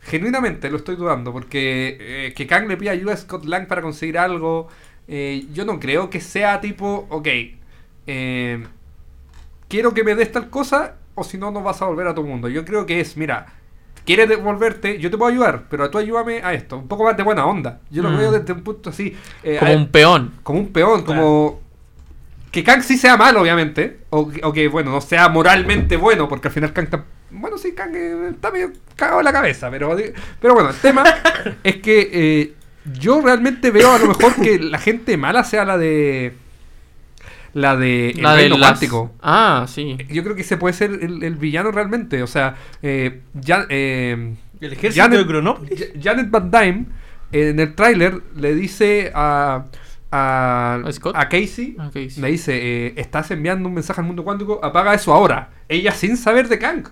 [0.00, 3.82] Genuinamente lo estoy dudando, porque eh, que Kang le pida ayuda a Scott Lang para
[3.82, 4.66] conseguir algo,
[5.06, 7.28] eh, yo no creo que sea tipo, ok,
[8.08, 8.64] eh,
[9.68, 12.24] quiero que me des tal cosa, o si no, no vas a volver a tu
[12.24, 12.48] mundo.
[12.48, 13.46] Yo creo que es, mira,
[14.04, 17.22] quieres devolverte, yo te puedo ayudar, pero tú ayúdame a esto, un poco más de
[17.22, 17.80] buena onda.
[17.90, 18.16] Yo lo Mm.
[18.16, 20.32] veo desde un punto así, eh, Como a- un peón.
[20.42, 21.60] como un peón, como
[22.52, 26.28] que Kang sí sea malo, obviamente, o, que- o que, bueno, no sea moralmente bueno,
[26.28, 29.70] porque al final Kang está, bueno, sí, Kang eh, está medio cagado en la cabeza,
[29.70, 29.96] pero,
[30.40, 31.02] pero bueno, el tema
[31.64, 32.52] es que eh,
[33.00, 36.34] yo realmente veo a lo mejor que la gente mala sea la de
[37.54, 39.12] la de el La de reino las- cuántico.
[39.22, 39.96] Ah, sí.
[40.10, 44.34] Yo creo que ese puede ser el, el villano realmente, o sea, eh, ya, eh,
[44.60, 45.78] El ejército Janet- de Cronópolis.
[45.80, 46.86] Ja- Janet Van Dyne
[47.32, 49.64] en el tráiler le dice a a,
[50.14, 51.16] ¿A Scott?
[51.16, 52.10] a Casey, Casey.
[52.20, 52.52] le dice,
[52.86, 55.48] eh, estás enviando un mensaje al mundo cuántico, apaga eso ahora.
[55.68, 56.84] Ella sin saber de Kang.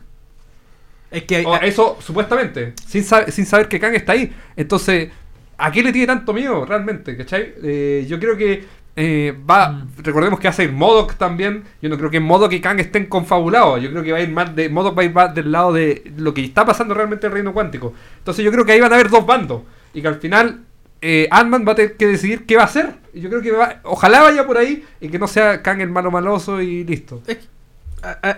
[1.10, 4.32] Es que O eso supuestamente, sin, sa- sin saber que Kang está ahí.
[4.56, 5.10] Entonces,
[5.58, 7.16] ¿a qué le tiene tanto miedo realmente?
[7.16, 7.52] ¿Cachai?
[7.62, 8.64] Eh, yo creo que
[8.96, 9.88] eh, va, Mm.
[10.02, 11.64] recordemos que va a ser Modoc también.
[11.82, 13.80] Yo no creo que en Modoc y Kang estén confabulados.
[13.82, 15.72] Yo creo que va a ir más de, Modoc va a ir más del lado
[15.72, 17.92] de lo que está pasando realmente en el reino cuántico.
[18.18, 19.62] Entonces yo creo que ahí van a haber dos bandos.
[19.94, 20.60] Y que al final
[21.02, 22.94] eh, Ant-Man va a tener que decidir qué va a hacer.
[23.14, 26.10] Yo creo que va, ojalá vaya por ahí y que no sea Kang el malo
[26.10, 27.22] maloso y listo.
[27.26, 27.46] es que-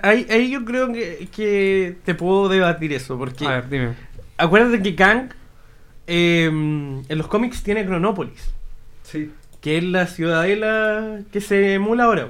[0.02, 3.88] ahí, ahí yo creo que, que te puedo debatir eso, porque A ver, dime.
[4.38, 5.28] acuérdate que Kang
[6.06, 8.52] eh, en los cómics tiene Cronópolis,
[9.04, 9.30] Sí.
[9.60, 12.28] que es la ciudadela que se emula ahora.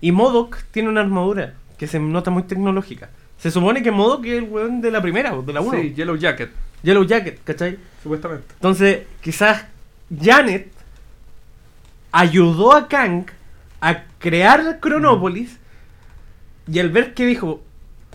[0.00, 3.10] Y Modoc tiene una armadura que se nota muy tecnológica.
[3.38, 5.78] Se supone que Modoc es el weón de la primera, de la 1.
[5.80, 6.50] Sí, Yellow Jacket,
[6.82, 7.78] Yellow Jacket, ¿cachai?
[8.02, 8.46] supuestamente.
[8.54, 9.64] Entonces, quizás
[10.20, 10.72] Janet
[12.12, 13.26] ayudó a Kang
[13.80, 15.58] a crear Cronópolis
[16.66, 17.62] y al ver que dijo,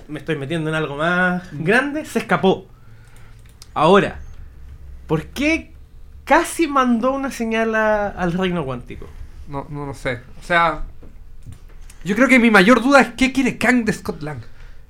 [0.08, 2.68] me estoy metiendo en algo más grande, se escapó.
[3.74, 4.20] Ahora,
[5.08, 5.74] ¿por qué
[6.26, 9.08] casi mandó una señal a- al reino cuántico?
[9.48, 10.22] No, no lo sé.
[10.42, 10.84] O sea,
[12.04, 14.40] yo creo que mi mayor duda es qué quiere Kang de Scott Lang.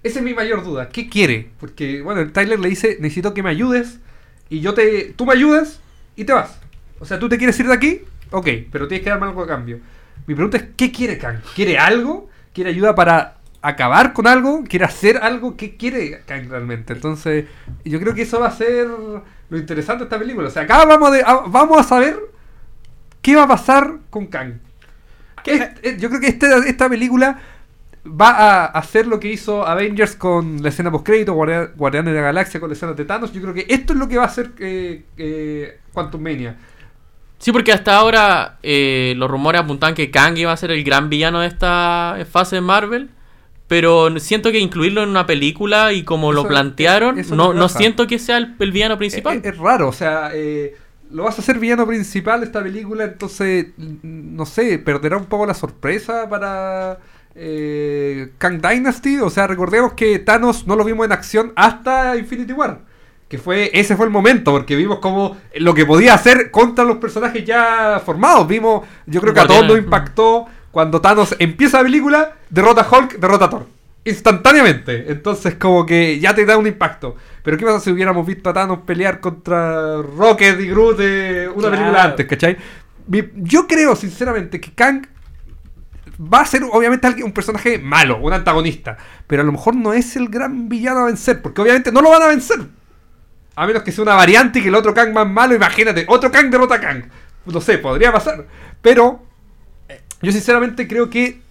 [0.04, 0.90] Esa es mi mayor duda.
[0.90, 1.50] ¿Qué quiere?
[1.60, 4.00] Porque, bueno, el Tyler le dice, necesito que me ayudes
[4.50, 5.14] y yo te...
[5.16, 5.80] Tú me ayudas
[6.16, 6.60] y te vas.
[7.00, 9.48] O sea, tú te quieres ir de aquí, ok, pero tienes que darme algo a
[9.48, 9.80] cambio.
[10.28, 11.38] Mi pregunta es, ¿qué quiere Kang?
[11.56, 12.30] ¿Quiere algo?
[12.54, 14.64] ¿Quiere ayuda para acabar con algo?
[14.68, 15.56] ¿Quiere hacer algo?
[15.58, 16.94] ¿Qué quiere Kang realmente?
[16.94, 17.46] Entonces,
[17.84, 20.48] yo creo que eso va a ser lo interesante de esta película.
[20.48, 22.18] O sea, acá vamos, de- a, vamos a saber
[23.22, 24.60] qué va a pasar con Kang.
[25.46, 27.40] Es- es- yo creo que este- esta película
[28.06, 32.26] va a hacer lo que hizo Avengers con la escena post-crédito, Guardia- Guardianes de la
[32.26, 33.32] Galaxia con la escena de Thanos.
[33.34, 36.58] Yo creo que esto es lo que va a hacer eh, eh, Quantum Mania.
[37.38, 41.10] Sí, porque hasta ahora eh, los rumores apuntan que Kang iba a ser el gran
[41.10, 43.10] villano de esta fase de Marvel.
[43.68, 48.20] Pero siento que incluirlo en una película y como lo plantearon, no, no siento que
[48.20, 49.38] sea el, el villano principal.
[49.38, 50.76] Es, es raro, o sea, eh,
[51.10, 55.54] lo vas a hacer villano principal esta película, entonces, no sé, perderá un poco la
[55.54, 57.00] sorpresa para
[57.36, 59.20] eh, Kang Dynasty.
[59.20, 62.80] O sea, recordemos que Thanos no lo vimos en acción hasta Infinity War.
[63.28, 66.98] Que fue, ese fue el momento, porque vimos como lo que podía hacer contra los
[66.98, 68.48] personajes ya formados.
[68.48, 72.96] Vimos, yo creo que a todos nos impactó cuando Thanos empieza la película, derrota a
[72.98, 73.66] Hulk, derrota a Thor.
[74.06, 75.06] Instantáneamente.
[75.12, 77.16] Entonces, como que ya te da un impacto.
[77.42, 81.72] Pero, ¿qué pasa si hubiéramos visto a Thanos pelear contra Rocket y Groot una Claro.
[81.72, 82.58] película antes, ¿cachai?
[83.36, 85.08] Yo creo, sinceramente, que Kang
[86.20, 88.98] va a ser, obviamente, un personaje malo, un antagonista.
[89.28, 92.10] Pero a lo mejor no es el gran villano a vencer, porque obviamente no lo
[92.10, 92.60] van a vencer.
[93.56, 96.32] A menos que sea una variante y que el otro Kang más malo, imagínate, otro
[96.32, 97.04] Kang derrota a Kang.
[97.46, 98.46] No sé, podría pasar.
[98.82, 99.24] Pero
[100.22, 101.42] yo sinceramente creo que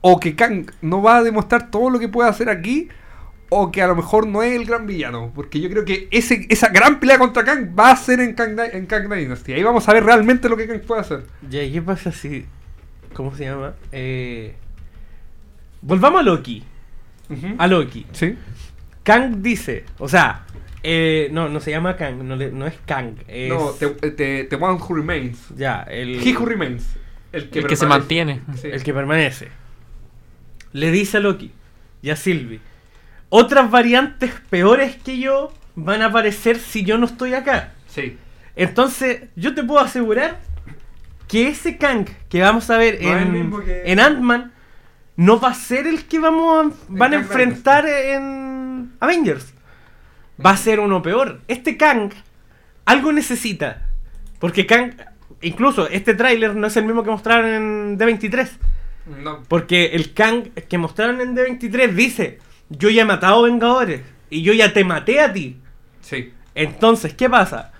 [0.00, 2.88] o que Kang no va a demostrar todo lo que puede hacer aquí,
[3.48, 5.32] o que a lo mejor no es el gran villano.
[5.34, 8.58] Porque yo creo que ese, esa gran pelea contra Kang va a ser en Kang,
[8.72, 9.52] en Kang Dynasty.
[9.52, 11.24] Ahí vamos a ver realmente lo que Kang puede hacer.
[11.50, 12.46] ¿y ¿qué pasa si.
[13.16, 13.74] ¿Cómo se llama?
[13.92, 14.54] Eh,
[15.80, 16.62] volvamos a Loki.
[17.58, 18.06] A Loki.
[18.12, 18.36] Sí.
[19.02, 20.44] Kang dice, o sea,
[20.82, 23.14] eh, no, no se llama Kang, no, le- no es Kang.
[23.26, 25.38] Es, No, te, te, te One Who Remains.
[25.56, 26.84] Ya, el, He Who Remains.
[27.32, 28.40] El que, El que se mantiene.
[28.56, 28.68] Sí.
[28.68, 29.48] el que permanece.
[30.72, 31.50] Le dice a Loki
[32.02, 32.60] y a Sylvie:
[33.30, 37.72] Otras variantes peores que yo van a aparecer si yo no estoy acá.
[37.88, 38.18] Sí.
[38.56, 40.40] Entonces, yo te puedo asegurar
[41.28, 44.52] que ese Kang que vamos a ver No en, mismo que- en Ant-Man
[45.16, 49.52] no va a ser el que vamos a, van a enfrentar en Avengers.
[50.44, 51.40] Va a ser uno peor.
[51.48, 52.10] Este Kang
[52.84, 53.88] algo necesita.
[54.38, 54.92] Porque Kang,
[55.40, 58.48] incluso este tráiler no es el mismo que mostraron en D23.
[59.22, 59.42] No.
[59.48, 64.52] Porque el Kang que mostraron en D23 dice, yo ya he matado Vengadores y yo
[64.52, 65.56] ya te maté a ti.
[66.02, 66.32] Sí.
[66.54, 67.72] Entonces, ¿qué pasa?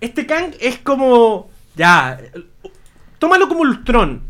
[0.00, 1.50] Este Kang es como.
[1.76, 2.18] Ya.
[3.18, 4.22] Tómalo como Ultron.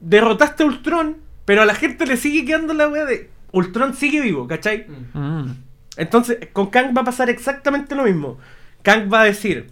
[0.00, 3.30] Derrotaste a Ultron, pero a la gente le sigue quedando la wea de.
[3.52, 4.86] Ultron sigue vivo, ¿cachai?
[5.12, 5.50] Mm.
[5.96, 8.38] Entonces, con Kang va a pasar exactamente lo mismo.
[8.82, 9.70] Kang va a decir: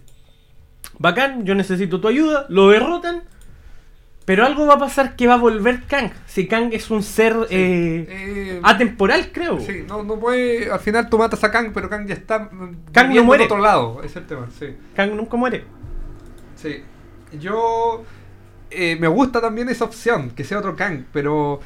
[0.99, 3.23] Bacán, yo necesito tu ayuda, lo derrotan.
[4.23, 6.11] Pero algo va a pasar que va a volver Kang.
[6.27, 9.59] Si Kang es un ser eh, Eh, atemporal, creo.
[9.59, 10.71] Sí, no, no puede.
[10.71, 12.49] Al final tú matas a Kang, pero Kang ya está.
[12.93, 13.45] Kang no muere.
[13.45, 14.67] En otro lado, es el tema, sí.
[14.95, 15.65] Kang nunca muere.
[16.61, 16.83] Sí.
[17.39, 18.03] Yo.
[18.69, 21.59] eh, me gusta también esa opción, que sea otro Kang, pero.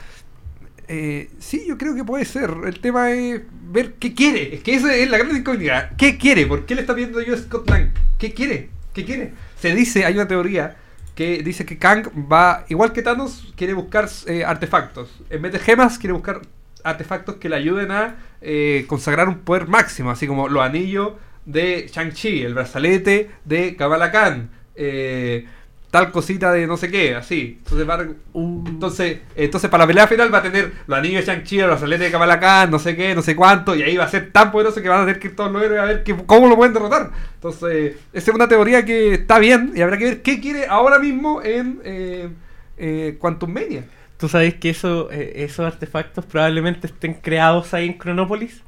[0.88, 2.52] eh, sí, yo creo que puede ser.
[2.66, 4.56] El tema es ver qué quiere.
[4.56, 5.92] Es que esa es la gran incógnita.
[5.98, 6.46] ¿Qué quiere?
[6.46, 7.90] ¿Por qué le está pidiendo yo a Scott Lang?
[8.20, 8.70] ¿Qué quiere?
[8.94, 9.34] ¿Qué quiere?
[9.60, 10.78] Se dice, hay una teoría
[11.16, 15.10] que dice que Kang va, igual que Thanos, quiere buscar eh, artefactos.
[15.30, 16.42] En vez de gemas, quiere buscar
[16.84, 21.14] artefactos que le ayuden a eh, consagrar un poder máximo, así como los anillos
[21.46, 25.46] de Shang-Chi, el brazalete de Kamala Khan, eh,
[25.92, 27.60] tal cosita de no sé qué, así.
[27.64, 31.32] Entonces, va re- entonces, entonces para la pelea final va a tener los anillos de
[31.32, 34.04] Shang-Chi, el brazalete de Kamala Khan, no sé qué, no sé cuánto, y ahí va
[34.04, 36.04] a ser tan poderoso que van a tener que ir todos los héroes a ver
[36.04, 37.12] que- cómo lo pueden derrotar.
[37.36, 41.00] Entonces, esa es una teoría que está bien y habrá que ver qué quiere ahora
[41.00, 42.30] mismo en eh,
[42.78, 43.86] eh, Quantum Media.
[44.18, 48.62] ¿Tú sabes que eso, eh, esos artefactos probablemente estén creados ahí en Cronópolis?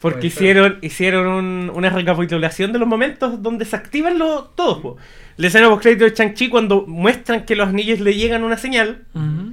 [0.00, 4.78] Porque hicieron, hicieron un- una recapitulación de los momentos donde se activan los, todos.
[4.80, 4.96] po.
[5.36, 9.04] La escena post crédito de Chang-Chi cuando muestran que los anillos le llegan una señal.
[9.14, 9.52] Ujú.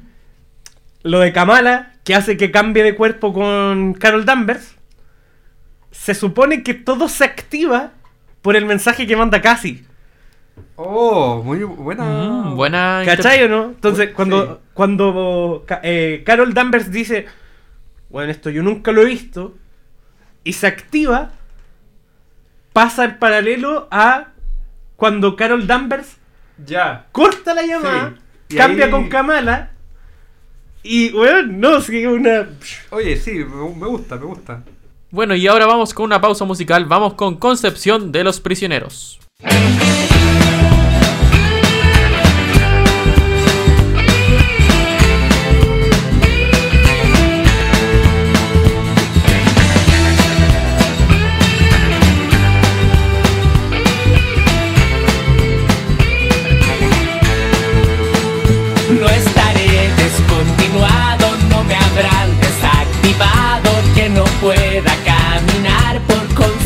[1.04, 4.76] Lo de Kamala, que hace que cambie de cuerpo con Carol Danvers.
[5.92, 7.92] Se supone que todo se activa
[8.42, 9.84] por el mensaje que manda Cassie.
[10.76, 12.04] Oh, muy buena.
[12.04, 13.02] Mm, buena.
[13.06, 13.66] ¿Cachai o no?
[13.66, 17.26] Entonces, cuando, cuando eh, Carol Danvers dice,
[18.10, 19.56] bueno, esto yo nunca lo he visto,
[20.44, 21.32] y se activa,
[22.74, 24.28] pasa en paralelo a
[24.96, 26.18] cuando Carol Danvers
[26.66, 27.08] Ya.
[27.12, 28.16] corta la llamada,
[28.50, 28.58] Sí.
[28.58, 29.72] Cambia ahí- con Kamala,
[30.84, 32.50] y, bueno, no, sigue una...
[32.90, 34.62] Oye, sí, me, me gusta, me gusta.
[35.12, 36.86] Bueno, y ahora vamos con una pausa musical.
[36.86, 39.20] Vamos con Concepción de los Prisioneros.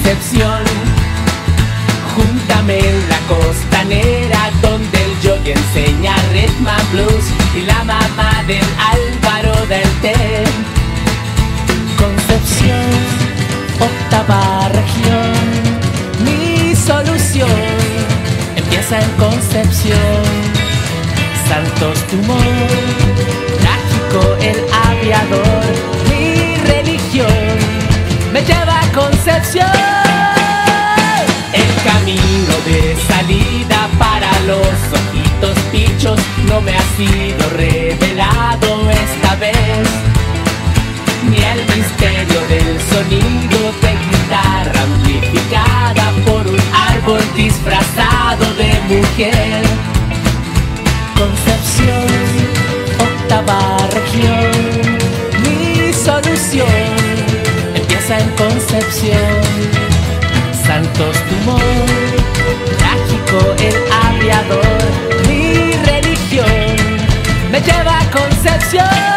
[0.08, 0.64] Por Concepción.
[2.16, 8.64] Júntame en la costanera donde el jockey enseña and blues y la mamá del
[8.96, 10.44] Álvaro del té.
[11.98, 12.88] Concepción,
[13.80, 15.34] octava región,
[16.24, 17.50] mi solución
[18.56, 20.24] empieza en Concepción.
[21.48, 22.44] Santos Dumont,
[23.60, 24.58] trágico el
[24.90, 25.64] aviador,
[26.10, 27.78] mi religión
[28.38, 30.07] me lleva a Concepción.
[68.74, 69.17] Religión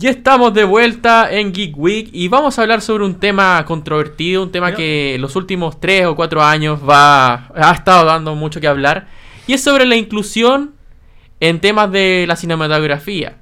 [0.00, 4.42] Ya estamos de vuelta en Geek Week y vamos a hablar sobre un tema controvertido,
[4.42, 8.62] un tema que en los últimos 3 o 4 años va ha estado dando mucho
[8.62, 9.08] que hablar
[9.46, 10.72] y es sobre la inclusión
[11.40, 13.36] en temas de la cinematografía,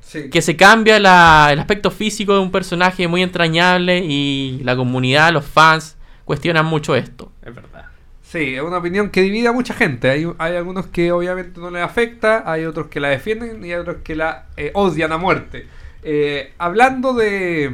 [0.00, 0.30] Sí.
[0.30, 5.32] que se cambia la- el aspecto físico de un personaje muy entrañable y la comunidad,
[5.32, 7.30] los fans cuestionan mucho esto.
[7.46, 7.84] Es verdad.
[8.20, 10.10] Sí, es una opinión que divide a mucha gente.
[10.10, 13.78] Hay, hay algunos que obviamente no les afecta, hay otros que la defienden y hay
[13.78, 15.66] otros que la eh, odian a muerte.
[16.02, 17.70] Eh, hablando de,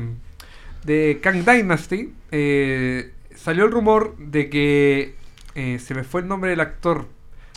[0.84, 5.14] de Kang Dynasty, eh, salió el rumor de que
[5.54, 7.06] eh, se me fue el nombre del actor.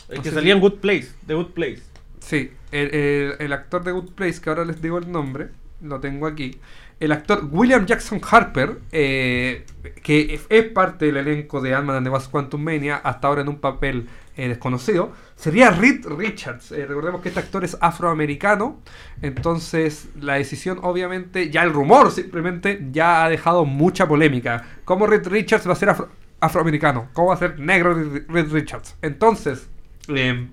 [0.08, 1.82] El No que salía si- en Good Place, The Good Place.
[2.20, 5.48] Sí, el, el- el actor de Good Place, que ahora les digo el nombre,
[5.82, 6.58] lo tengo aquí.
[6.98, 9.64] El actor William Jackson Harper, eh,
[10.02, 13.40] que es- es parte del elenco de Ant-Man and the Wasp Quantum Mania, hasta ahora
[13.42, 14.06] en un papel
[14.36, 16.72] eh, desconocido, sería Reed Richards.
[16.72, 18.80] Eh, recordemos que este actor es afroamericano,
[19.22, 24.64] entonces la decisión, obviamente, ya el rumor simplemente ya ha dejado mucha polémica.
[24.84, 26.08] ¿Cómo Reed Richards va a ser afro-
[26.40, 27.08] afroamericano?
[27.12, 27.94] ¿Cómo va a ser negro
[28.28, 28.96] Reed Richards?
[29.02, 29.68] Entonces,
[30.08, 30.48] eh,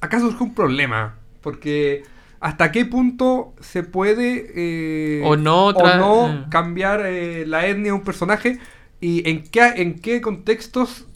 [0.00, 1.16] acá surge un problema.
[1.40, 2.02] Porque
[2.40, 7.00] hasta qué punto se puede eh, O no o no cambiar
[7.46, 8.58] la etnia de un personaje
[9.00, 11.06] y en qué, en qué contextos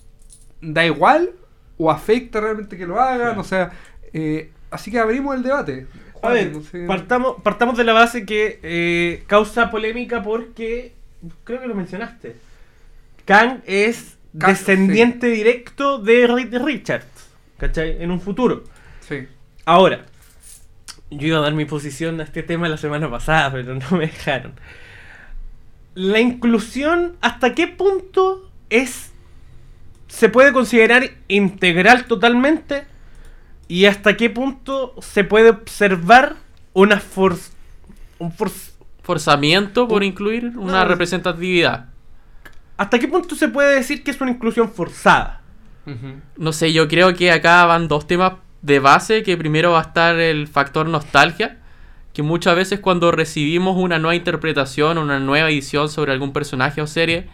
[0.62, 1.30] da igual
[1.76, 3.18] o afecta realmente que lo hagan.
[3.18, 3.40] Claro.
[3.40, 3.72] O sea,
[4.14, 5.86] eh, así que abrimos el debate.
[6.22, 6.86] A ver, no sé.
[6.86, 10.92] partamos, partamos de la base que eh, causa polémica porque,
[11.42, 12.36] creo que lo mencionaste,
[13.24, 18.00] Kang es Kang, descendiente directo de Reed Richards, ¿cachai?
[18.00, 18.62] En un futuro.
[19.00, 19.26] Sí.
[19.64, 20.06] Ahora,
[21.10, 24.06] yo iba a dar mi posición a este tema la semana pasada, pero no me
[24.06, 24.52] dejaron.
[25.94, 29.11] La inclusión, ¿hasta qué punto es
[30.12, 32.84] se puede considerar integral totalmente?
[33.66, 36.36] ¿Y hasta qué punto se puede observar
[36.74, 37.34] una for
[38.18, 38.50] un for-
[39.02, 40.84] Forzamiento por incluir una No.
[40.84, 41.86] representatividad.
[42.76, 45.40] ¿Hasta qué punto se puede decir que es una inclusión forzada?
[46.36, 49.82] No sé, yo creo que acá van dos temas de base, que primero va a
[49.82, 51.58] estar el factor nostalgia,
[52.12, 56.86] que muchas veces cuando recibimos una nueva interpretación, una nueva edición sobre algún personaje o
[56.86, 57.26] serie,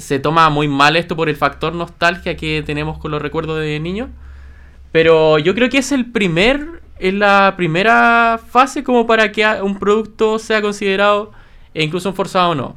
[0.00, 3.78] se toma muy mal esto por el factor nostalgia que tenemos con los recuerdos de
[3.80, 4.08] niños.
[4.92, 9.78] Pero yo creo que es el primer, es la primera fase como para que un
[9.78, 11.32] producto sea considerado
[11.74, 12.76] e incluso forzado o no.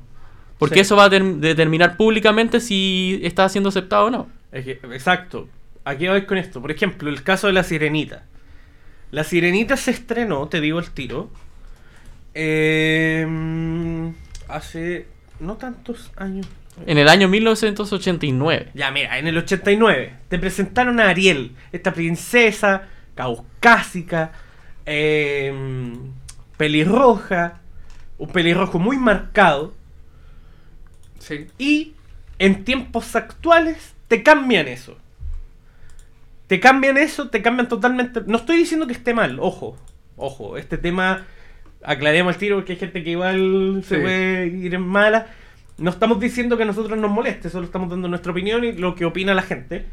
[0.60, 0.82] Porque Sí.
[0.82, 4.28] eso va a ter- determinar públicamente si está siendo aceptado o no.
[4.52, 5.48] Es que- exacto.
[5.86, 6.62] Aquí voy con esto.
[6.62, 8.24] Por ejemplo, el caso de la sirenita.
[9.12, 11.30] La sirenita se estrenó, te digo el tiro.
[12.36, 14.12] eh,
[14.48, 15.06] hace
[15.40, 16.48] no tantos años.
[16.86, 18.72] En el año 1989.
[18.74, 22.84] Ya, mira, en el 89 te presentaron a Ariel, esta princesa
[23.16, 24.32] caucásica,
[24.86, 25.54] eh,
[26.58, 27.60] pelirroja,
[28.18, 29.74] un pelirrojo muy marcado,
[31.20, 31.48] Sí.
[31.58, 31.94] y
[32.40, 34.98] en tiempos actuales te cambian eso.
[36.48, 38.22] Te cambian eso, te cambian totalmente.
[38.26, 39.78] No estoy diciendo que esté mal, ojo,
[40.18, 41.26] ojo, este tema
[41.84, 45.28] aclaremos el tiro porque hay gente que igual se puede ir en mala.
[45.78, 48.96] No estamos diciendo que a nosotros nos moleste, solo estamos dando nuestra opinión y lo
[48.96, 49.86] que opina la gente.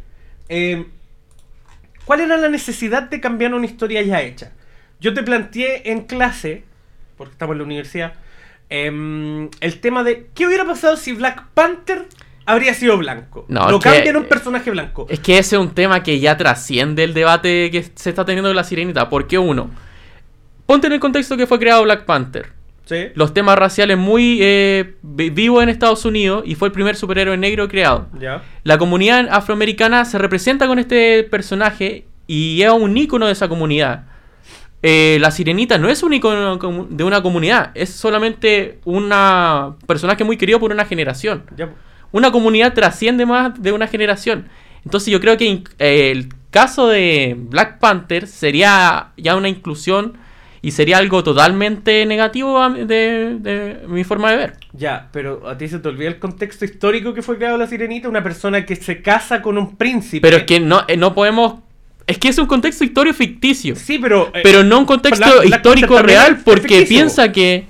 [0.49, 0.87] Eh,
[2.05, 4.53] ¿Cuál era la necesidad de cambiar una historia ya hecha?
[5.01, 6.65] Yo te planteé en clase,
[7.17, 8.13] porque estamos en la universidad,
[8.69, 12.07] em, el tema de qué hubiera pasado si Black Panther
[12.45, 13.47] habría sido blanco.
[13.49, 15.07] No, Lo cambian a un personaje blanco.
[15.09, 18.49] Es que ese es un tema que ya trasciende el debate que se está teniendo
[18.49, 19.09] de la sirenita.
[19.09, 19.71] Porque uno,
[20.67, 22.53] ponte en el contexto que fue creado Black Panther.
[22.91, 23.07] Sí.
[23.15, 27.37] Los temas raciales muy eh, vi- vivos en Estados Unidos y fue el primer superhéroe
[27.37, 28.09] negro creado.
[28.65, 34.07] La comunidad afroamericana se representa con este personaje y es un ícono de esa comunidad.
[34.83, 39.09] Eh, la sirenita no es un comu- de una comunidad, es solamente un
[39.87, 41.45] personaje muy querido por una generación
[42.13, 44.49] una comunidad trasciende más de una generación.
[44.85, 50.15] Entonces yo creo que eh, el caso de Black Panther sería ya una inclusión
[50.63, 54.53] y sería algo totalmente negativo de, de mi forma de ver.
[54.73, 58.09] Ya, pero a ti se te olvida el contexto histórico que fue creado la sirenita,
[58.09, 60.21] una persona que se casa con un príncipe.
[60.21, 61.61] Pero es que no, eh, no podemos...
[62.07, 63.77] Es que es un contexto histórico ficticio.
[63.77, 64.31] Sí, pero.
[64.35, 66.89] eh, pero no un contexto histórico real porque ficticio.
[66.89, 67.67] piensa que...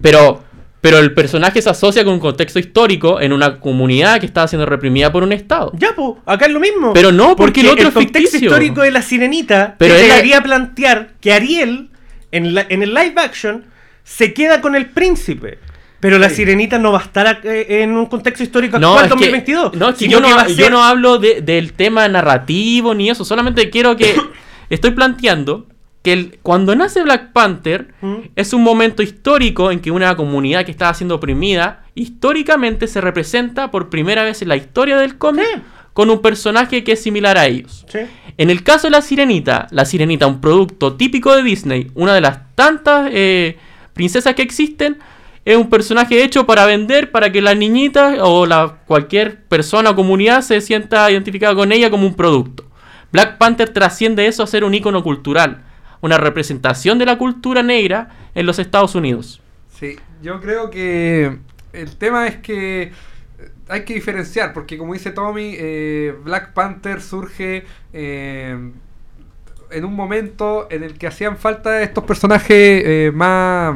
[0.00, 0.42] Pero...
[0.80, 4.66] Pero el personaje se asocia con un contexto histórico en una comunidad que estaba siendo
[4.66, 5.70] reprimida por un Estado.
[5.78, 6.92] Ya, pues, acá es lo mismo.
[6.92, 8.48] Pero no, porque el otro es contexto ficticio.
[8.48, 11.90] histórico de la sirenita Pero te él- plantear que Ariel,
[12.32, 13.64] en, la- en el live action,
[14.02, 15.58] se queda con el príncipe.
[16.00, 19.74] Pero la sirenita no va a estar eh, en un contexto histórico actual es 2022.
[19.74, 23.08] No, es que sino yo, no, que yo no hablo de- del tema narrativo ni
[23.08, 24.16] eso, solamente quiero que...
[24.70, 25.68] estoy planteando
[26.02, 28.14] que el- cuando nace Black Panther ¿Mm?
[28.34, 33.70] es un momento histórico en que una comunidad que estaba siendo oprimida históricamente se representa
[33.70, 35.62] por primera vez en la historia del cómic Sí.
[35.92, 37.84] Con un personaje que es similar a ellos.
[37.88, 38.00] Sí.
[38.38, 42.20] En el caso de la sirenita, la sirenita, un producto típico de Disney, una de
[42.20, 43.58] las tantas eh,
[43.92, 44.98] princesas que existen,
[45.44, 49.96] es un personaje hecho para vender, para que las niñitas o la, cualquier persona o
[49.96, 52.64] comunidad se sienta identificada con ella como un producto.
[53.10, 55.64] Black Panther trasciende eso a ser un icono cultural,
[56.00, 59.40] una representación de la cultura negra en los Estados Unidos.
[59.68, 61.38] Sí, yo creo que
[61.72, 62.92] el tema es que eh,
[63.68, 68.56] hay que diferenciar, porque como dice Tommy, eh, Black Panther surge eh,
[69.70, 72.48] en un momento en el que hacían falta estos personajes
[72.84, 73.74] eh, más...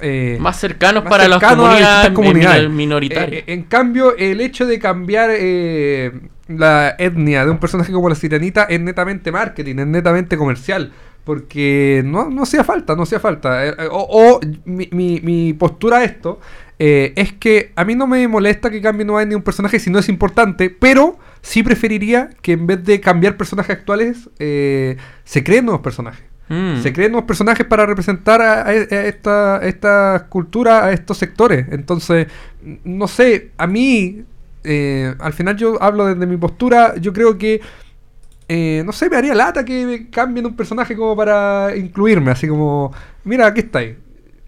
[0.00, 2.62] eh, Más cercanos más para las cercanos a comunidades, comunidades.
[2.68, 3.42] min- minoritarias.
[3.42, 6.12] Eh, eh, en cambio, el hecho de cambiar eh,
[6.48, 10.92] la etnia de un personaje como la sirenita es netamente marketing, es netamente comercial.
[11.26, 13.66] Porque no, no hacía falta, no hacía falta.
[13.66, 16.40] Eh, eh, o o mi, mi- mi postura a esto
[16.78, 19.80] eh, es que a mí no me molesta que cambien una etnia de un personaje
[19.80, 24.96] si no es importante, pero sí preferiría que en vez de cambiar personajes actuales, eh,
[25.24, 26.24] se creen nuevos personajes.
[26.48, 26.80] Mm.
[26.80, 31.66] Se creen nuevos personajes para representar a, a- esta, a esta cultura, a estos sectores.
[31.72, 32.28] Entonces,
[32.84, 34.22] no sé, a mí,
[34.62, 37.60] eh, al final yo hablo desde mi postura, yo creo que,
[38.48, 42.46] eh, no sé, me haría lata que me cambien un personaje como para incluirme, así
[42.48, 42.92] como,
[43.24, 43.96] mira, aquí está ahí.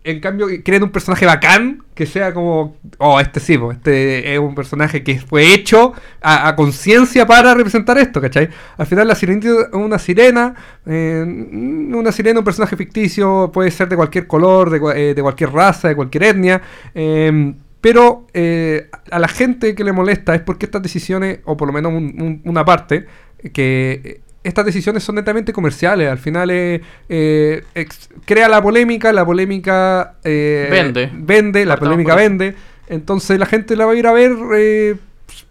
[0.05, 4.55] En cambio, creen un personaje bacán que sea como, oh, este sí, este es un
[4.55, 5.93] personaje que fue hecho
[6.23, 8.49] a, conciencia para representar esto, ¿cachai?
[8.79, 10.55] Al final la sirenita es una sirena,
[10.87, 14.81] eh, una sirena, un personaje ficticio, puede ser de cualquier color, de,
[15.11, 16.63] eh, de cualquier raza, de cualquier etnia,
[16.95, 21.69] eh, pero eh, a la gente que le molesta es porque estas decisiones, o por
[21.69, 23.07] lo menos un- un- una parte,
[23.53, 26.09] que estas decisiones son netamente comerciales.
[26.09, 31.11] Al final eh, eh, ex- crea la polémica, la polémica eh, Vende.
[31.13, 32.55] vende, la Partamos polémica vende.
[32.89, 34.95] Entonces la gente la va a ir a ver eh,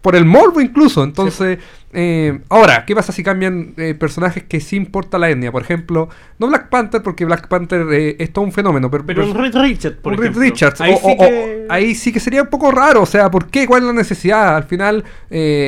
[0.00, 1.02] por el morbo incluso.
[1.04, 1.58] Entonces,
[1.92, 5.50] eh, ahora, ¿qué pasa si cambian eh, personajes que sí importa la etnia?
[5.52, 6.08] Por ejemplo,
[6.38, 9.54] no Black Panther, porque Black Panther eh, es todo un fenómeno, pero, Pero un Reed
[9.56, 10.42] Richards, por un ejemplo.
[10.42, 10.80] Richards.
[10.80, 13.02] Ahí o- sí o- o- que- ahí sí que sería un poco raro.
[13.02, 13.66] O sea, ¿por qué?
[13.66, 14.56] ¿Cuál es la necesidad?
[14.56, 15.04] Al final,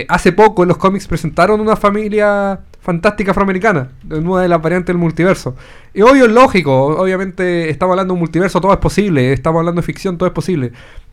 [0.08, 4.86] hace poco en los cómics presentaron una familia fantástica afroamericana, en una de las variantes
[4.88, 5.54] del multiverso.
[5.92, 9.82] Y obvio es lógico, obviamente estamos hablando de un multiverso, todo es posible, estamos hablando
[9.82, 10.72] de ficción, todo es posible.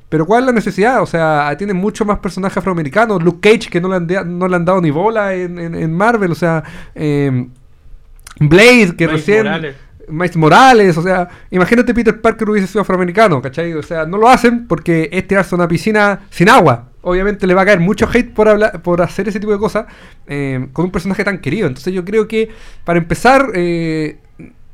[0.09, 1.01] Pero ¿cuál es la necesidad?
[1.01, 3.21] O sea, tienen mucho más personajes afroamericanos.
[3.23, 5.75] Luke Cage, que no le han, de- no le han dado ni bola en, en-
[5.75, 6.31] en Marvel.
[6.31, 6.63] O sea,
[6.95, 7.47] eh,
[8.39, 9.43] Blade, que Miles recién...
[9.43, 9.75] Morales.
[10.09, 13.73] Miles Morales, o sea, imagínate Peter Parker hubiese sido afroamericano, ¿cachai?
[13.73, 16.91] O sea, no lo hacen porque es tirarse a una piscina sin agua.
[17.01, 19.85] Obviamente le va a caer mucho hate por, hablar, por hacer ese tipo de cosas
[20.27, 21.67] eh, con un personaje tan querido.
[21.67, 22.47] Entonces yo creo que,
[22.85, 24.19] para empezar, eh,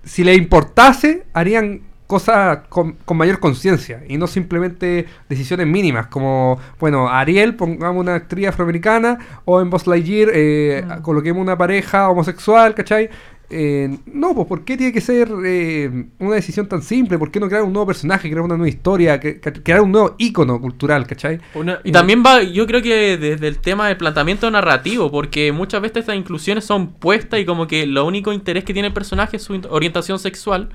[0.04, 1.82] si le importase, harían
[2.14, 8.14] cosas con, con mayor conciencia y no simplemente decisiones mínimas como, bueno, Ariel, pongamos una
[8.14, 13.09] actriz afroamericana o en Buzz Lightyear eh, coloquemos una pareja homosexual, ¿cachai?
[13.56, 17.20] Eh, no, pues ¿por qué tiene que ser eh, una decisión tan simple?
[17.20, 19.91] ¿Por qué no crear un nuevo personaje, crear una nueva historia, que- que- crear un
[19.91, 21.39] nuevo ícono cultural, ¿cachai?
[21.54, 25.82] Una- Y también va, yo creo que desde el tema del planteamiento narrativo, porque muchas
[25.82, 29.38] veces estas inclusiones son puestas y como que lo único interés que tiene el personaje
[29.38, 30.70] es su orientación sexual.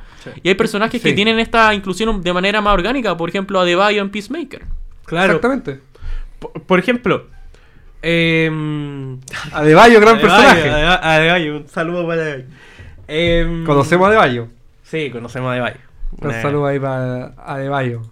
[0.45, 4.11] Y hay personajes que tienen esta inclusión de manera más orgánica, por ejemplo, Adebayo en
[4.11, 4.62] Peacemaker.
[5.05, 5.35] Claro.
[5.35, 5.81] Exactamente.
[6.39, 7.26] Por, por ejemplo,
[8.03, 9.18] em,
[9.53, 10.70] Adebayo, gran Adebayo, personaje.
[10.70, 12.45] Adeba- Adebayo, un saludo para Adebayo.
[13.09, 14.49] Em, Conocemos a Adebayo.
[14.85, 15.79] Sí, conocemos a Adebayo.
[16.21, 18.03] Un Eh, saludo ahí para Adebayo.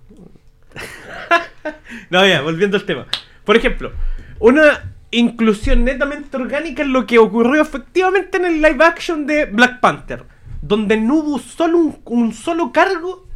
[2.10, 3.06] No, ya, volviendo al tema.
[3.44, 3.90] Por ejemplo,
[4.38, 9.80] una inclusión netamente orgánica es lo que ocurrió efectivamente en el live action de Black
[9.80, 10.24] Panther,
[10.62, 13.26] donde no hubo solo un, un solo cargo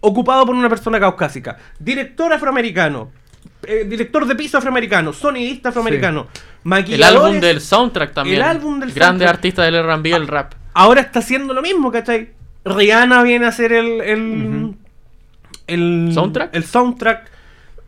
[0.00, 1.56] ocupado por una persona caucásica.
[1.80, 3.10] Director afroamericano,
[3.64, 7.24] eh, director de piso afroamericano, sonidista afroamericano, El maquilladores.
[7.24, 8.36] álbum del soundtrack también.
[8.36, 9.34] El álbum del Grande soundtrack.
[9.34, 10.54] artista del R&B, el rap.
[10.74, 12.30] Ahora está haciendo lo mismo, ¿cachai?
[12.64, 14.00] Rihanna viene a hacer el.
[14.00, 14.74] el,
[15.66, 16.54] el ¿Soundtrack?
[16.54, 17.30] El soundtrack.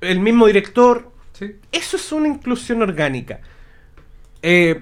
[0.00, 1.10] El mismo director.
[1.32, 1.56] Sí.
[1.72, 3.40] Eso es una inclusión orgánica.
[4.42, 4.80] Eh,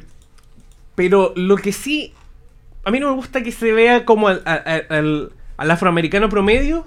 [0.95, 2.13] pero lo que sí.
[2.85, 6.85] A mí no me gusta que se vea como al, al- al- al afroamericano promedio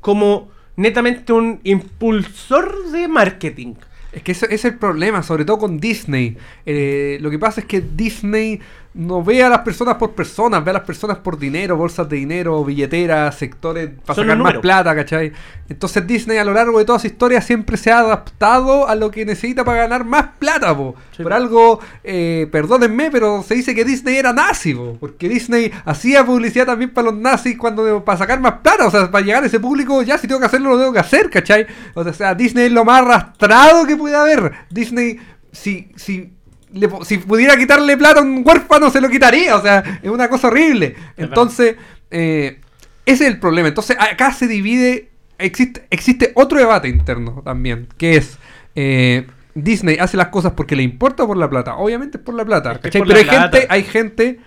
[0.00, 3.74] como netamente un impulsor de marketing.
[4.12, 6.36] Es que ese, ese es el problema, sobre todo con Disney.
[6.66, 8.60] Eh, lo que pasa es que Disney
[8.94, 12.16] no ve a las personas por personas, ve a las personas por dinero, bolsas de
[12.16, 15.32] dinero, billeteras, sectores para Son sacar más plata, ¿cachai?
[15.68, 19.10] Entonces Disney a lo largo de toda su historia siempre se ha adaptado a lo
[19.10, 20.94] que necesita para ganar más plata, po.
[21.16, 21.36] Sí, Por po.
[21.36, 26.66] algo, eh, perdónenme, pero se dice que Disney era nazi, po, porque Disney hacía publicidad
[26.66, 29.60] también para los nazis cuando para sacar más plata, o sea, para llegar a ese
[29.60, 31.66] público, ya si tengo que hacerlo, lo tengo que hacer, ¿cachai?
[31.94, 34.52] O sea, Disney es lo más arrastrado que puede haber.
[34.70, 35.18] Disney,
[35.50, 36.32] si, si,
[36.72, 40.28] le si pudiera quitarle plata a un huérfano, se lo quitaría, o sea, es una
[40.28, 40.96] cosa horrible.
[41.16, 41.76] Entonces,
[42.10, 42.60] eh,
[43.06, 43.68] ese es el problema.
[43.68, 48.38] Entonces, acá se divide, existe, existe otro debate interno también, que es...
[48.74, 51.76] eh, Disney hace las cosas porque le importa o por la plata.
[51.76, 52.72] Obviamente es por la plata.
[52.72, 53.00] Es que es ¿cachai?
[53.00, 54.40] por Pero la hay gente, hay gente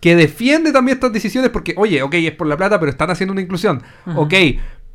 [0.00, 3.32] que defiende también estas decisiones porque, oye, ok, es por la plata, pero están haciendo
[3.32, 3.82] una inclusión.
[4.16, 4.34] Ok,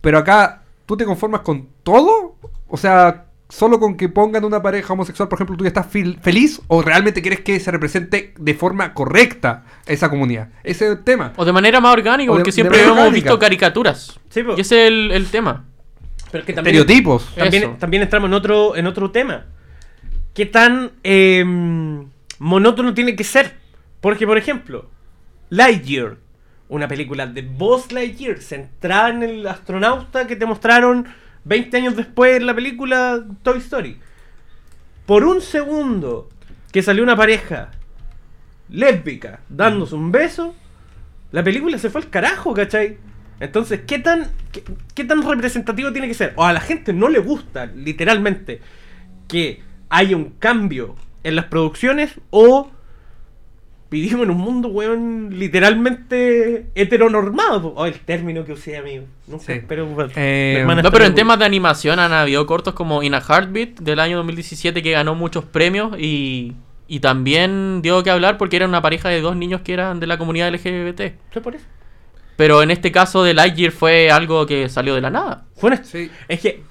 [0.02, 2.36] pero acá, ¿tú te conformas con todo?
[2.68, 6.62] O sea, solo con que pongan una pareja homosexual, por ejemplo, ¿tú ya estás feliz
[6.68, 10.50] o realmente quieres que se represente de forma correcta esa comunidad?
[10.64, 11.34] Ese es el tema.
[11.38, 13.14] O de manera más orgánica, de- porque de siempre hemos orgánica.
[13.16, 14.20] visto caricaturas.
[14.30, 14.56] Sí, po.
[14.58, 15.66] y ese es el, el tema.
[16.32, 17.34] Pero que también, Estereotipos.
[17.36, 17.76] también, Eso.
[17.80, 19.46] también entramos en otro, en otro tema.
[20.34, 21.46] ¿Qué tan eh,
[22.40, 23.56] monótono tiene que ser?
[24.02, 24.90] Porque, por ejemplo,
[25.50, 26.18] Lightyear,
[26.70, 31.08] una película de Buzz Lightyear, centrada en el astronauta que te mostraron
[31.48, 33.98] 20 años después en la película Toy Story.
[35.06, 36.30] Por un segundo
[36.72, 37.72] que salió una pareja
[38.70, 40.54] lésbica dándose un beso,
[41.32, 42.98] la película se fue al carajo, ¿cachai?
[43.40, 46.34] Entonces, ¿qué tan, qué, qué tan representativo tiene que ser?
[46.36, 48.62] O a la gente no le gusta, literalmente,
[49.28, 52.72] que haya un cambio en las producciones o
[53.90, 57.74] vivimos en un mundo, weón, literalmente heteronormado.
[57.76, 59.06] Oh, el término que usé, amigo.
[59.28, 59.66] No sé, Sí.
[59.68, 59.86] pero...
[59.86, 63.80] bueno, Eh, No, pero en temas de animación han habido cortos como In a Heartbeat
[63.80, 66.56] del año 2017 que ganó muchos premios y,
[66.88, 70.08] y también dio que hablar porque era una pareja de dos niños que eran de
[70.08, 71.14] la comunidad LGBT.
[71.32, 71.66] ¿Fue por eso?
[72.36, 75.46] Pero en este caso de Lightyear fue algo que salió de la nada.
[75.56, 76.12] Fue una- Sí.
[76.28, 76.62] Es que...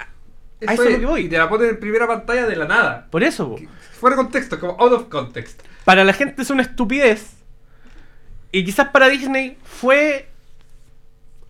[0.59, 1.21] Eso es lo que voy.
[1.23, 3.09] Y te la ponen en primera pantalla de la nada.
[3.11, 3.57] Por eso.
[3.93, 5.61] Fuera de contexto, como out of context.
[5.87, 7.37] Para la gente es una estupidez.
[8.53, 10.28] Y quizás para Disney fue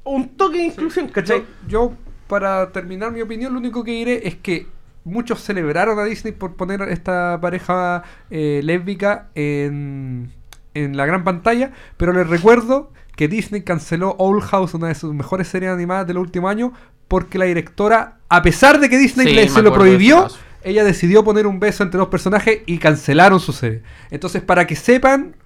[0.05, 1.41] un toque de inclusión, ¿cachai?
[1.67, 1.93] Yo, yo,
[2.29, 4.67] para terminar mi opinión, lo único que diré es que
[5.05, 10.33] muchos celebraron a Disney por poner esta pareja eh, lésbica en,
[10.75, 15.15] en la gran pantalla, pero les recuerdo que Disney canceló Old House, una de sus
[15.15, 16.73] mejores series animadas del último año,
[17.09, 20.29] porque la directora, a pesar de que Disney Sí, le- me se lo prohibió.
[20.63, 23.83] Ella decidió poner un beso entre dos personajes y cancelaron su serie.
[24.11, 25.37] Entonces, para que sepan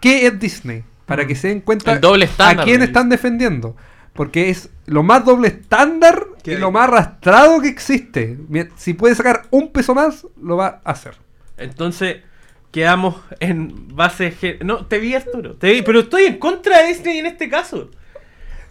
[0.00, 3.76] qué es Disney, para que se den cuenta El doble estándar a quién están defendiendo.
[4.12, 8.38] Porque es lo más doble estándar Que y lo más arrastrado que existe.
[8.76, 11.14] Si puede sacar un peso más, lo va a hacer.
[11.56, 12.18] Entonces,
[12.72, 14.58] quedamos en base.
[14.64, 15.54] No, te vi Arturo.
[15.54, 17.90] Te vi, pero estoy en contra de Disney en este caso.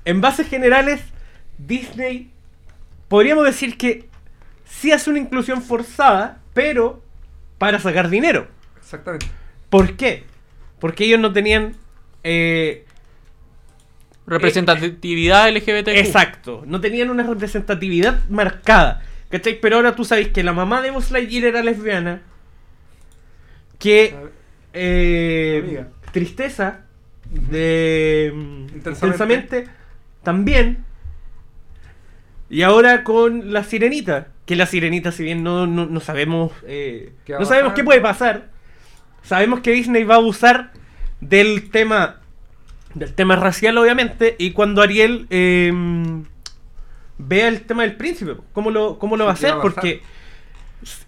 [0.06, 1.02] En bases generales,
[1.58, 2.32] Disney.
[3.08, 4.09] Podríamos decir que
[4.70, 7.02] sí hace una inclusión forzada, pero
[7.58, 8.48] para sacar dinero.
[8.78, 9.28] Exactamente.
[9.70, 10.24] ¿Por qué?
[10.80, 11.76] Porque ellos no tenían.
[12.24, 12.86] eh,
[14.26, 15.88] Representatividad LGBT.
[15.90, 19.02] Exacto, no tenían una representatividad marcada.
[19.30, 19.60] ¿Cachai?
[19.60, 22.22] Pero ahora tú sabes que la mamá de Buzz Lightyear era lesbiana.
[23.80, 24.16] Que.
[24.74, 26.82] eh, tristeza
[27.32, 28.32] de.
[28.34, 28.76] mm.
[28.76, 29.68] Intensamente.
[30.24, 30.84] También.
[32.50, 34.28] Y ahora con la sirenita.
[34.50, 36.52] Que la sirenita, si bien no, no, no sabemos.
[36.66, 38.50] eh, ¿Qué va no sabemos qué puede pasar.
[39.22, 40.72] Sabemos que Disney va a abusar
[41.22, 42.16] del tema.
[42.96, 44.36] Del tema racial, obviamente.
[44.40, 45.28] Y cuando Ariel.
[45.30, 45.72] eh,
[47.20, 48.38] vea el tema del príncipe.
[48.52, 49.60] ¿Cómo lo, cómo lo va a Sí, ¿qué hacer?
[49.60, 49.76] va a pasar?
[49.76, 50.02] Porque.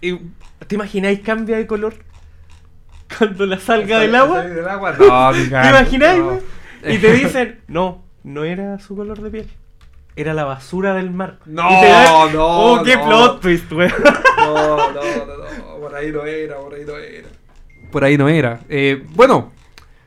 [0.02, 0.20] eh,
[0.68, 1.94] ¿Te imagináis cambia de color?
[3.18, 4.42] Cuando la salga del agua.
[4.42, 4.92] Del agua?
[4.92, 5.32] No,
[5.62, 6.20] ¿Te imagináis?
[6.20, 6.38] no.
[6.88, 9.48] Y te dicen, no, no era su color de piel.
[10.16, 11.38] Era la basura del mar.
[11.46, 13.06] No, dan- no, Oh, qué no.
[13.06, 13.88] plot twist, güey.
[14.36, 17.28] No, no, no, no, por ahí no era, por ahí no era.
[17.90, 18.60] Por ahí no era.
[18.68, 19.52] Eh, bueno,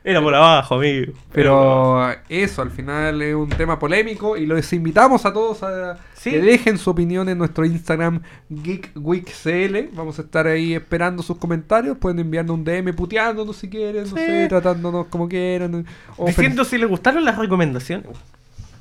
[0.04, 1.12] Era por abajo, amigo.
[1.32, 6.30] pero eso al final es un tema polémico y los invitamos a todos a Sí.
[6.30, 8.22] que dejen su opinión en nuestro Instagram
[8.62, 9.90] GeekWeekCL.
[9.94, 11.96] Vamos a estar ahí esperando sus comentarios.
[11.98, 15.84] Pueden enviarnos un DM puteándonos si quieren, no sé, tratándonos como quieran.
[16.24, 18.06] Diciendo si les gustaron las recomendaciones.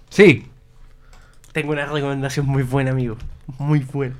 [0.09, 0.45] Sí,
[1.55, 3.15] Tengo una recomendación muy buena, amigo.
[3.59, 4.13] Muy buena.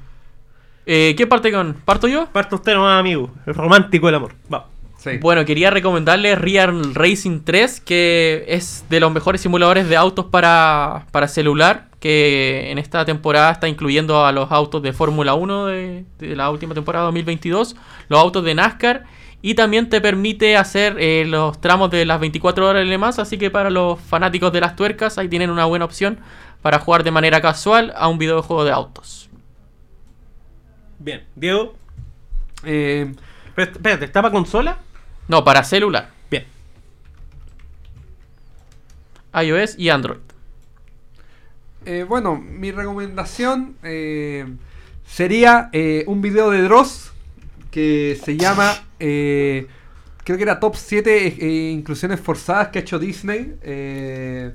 [0.85, 1.73] Eh, ¿Qué parte con?
[1.73, 2.27] ¿Parto yo?
[2.27, 3.29] Parta usted nomás, amigo.
[3.45, 4.31] El romántico del amor.
[4.51, 4.67] Va.
[4.95, 5.17] sí.
[5.17, 11.07] Bueno, quería recomendarles Real Racing 3, que es de los mejores simuladores de autos para,
[11.11, 16.05] para celular, que en esta temporada está incluyendo a los autos de Fórmula 1 de,
[16.17, 17.75] de la última temporada 2022,
[18.07, 19.03] los autos de NASCAR,
[19.41, 23.19] y también te permite hacer eh, los tramos de las 24 horas de Le Mans,
[23.19, 26.17] así que para los fanáticos de las tuercas, ahí tienen una buena opción
[26.65, 29.29] para jugar de manera casual a un videojuego de autos.
[30.97, 31.23] Bien.
[31.35, 31.75] Diego.
[32.63, 33.13] Eh,
[33.53, 34.79] Pero, espérate, ¿está para consola?
[35.27, 36.45] No, para celular, Bien.
[39.43, 40.21] iOS y Android.
[41.85, 44.47] Eh, bueno, mi recomendación eh,
[45.05, 47.11] sería eh, un video de Dross
[47.69, 49.67] que se llama, eh,
[50.23, 53.55] creo que era Top 7 eh, inclusiones forzadas que ha hecho Disney.
[53.61, 54.51] Eh,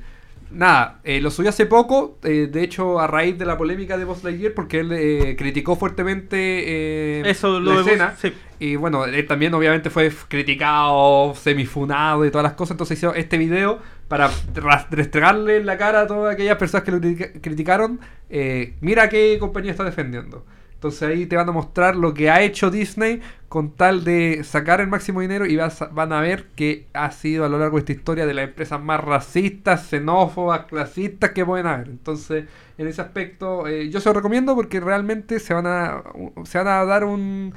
[0.51, 4.05] nada, eh, lo subió hace poco, eh, de hecho a raíz de la polémica de
[4.05, 8.15] Buzz Lightyear porque él eh, criticó fuertemente eh, Eso lo la escena.
[8.17, 8.33] sí.
[8.59, 12.73] Y bueno, él también obviamente fue criticado, semifunado y todas las cosas.
[12.73, 13.79] Entonces hizo este video
[14.09, 18.01] para ra- restregarle en la cara a todas aquellas personas que lo critica- criticaron.
[18.29, 20.45] eh, mira qué compañía está defendiendo.
[20.81, 23.21] Entonces ahí te van a mostrar lo que ha hecho Disney
[23.51, 27.45] con tal de sacar el máximo dinero y vas van a ver que ha sido
[27.45, 31.67] a lo largo de esta historia de las empresas más racistas, xenófobas, clasistas que pueden
[31.67, 31.89] haber.
[31.89, 32.47] Entonces,
[32.79, 36.03] en ese aspecto, eh, yo se lo recomiendo porque realmente se van a,
[36.45, 37.53] se van a dar un,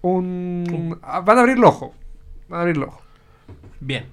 [0.00, 1.92] un ah, van a abrir el ojo.
[2.48, 3.02] Van a abrir el ojo.
[3.80, 4.06] Bien.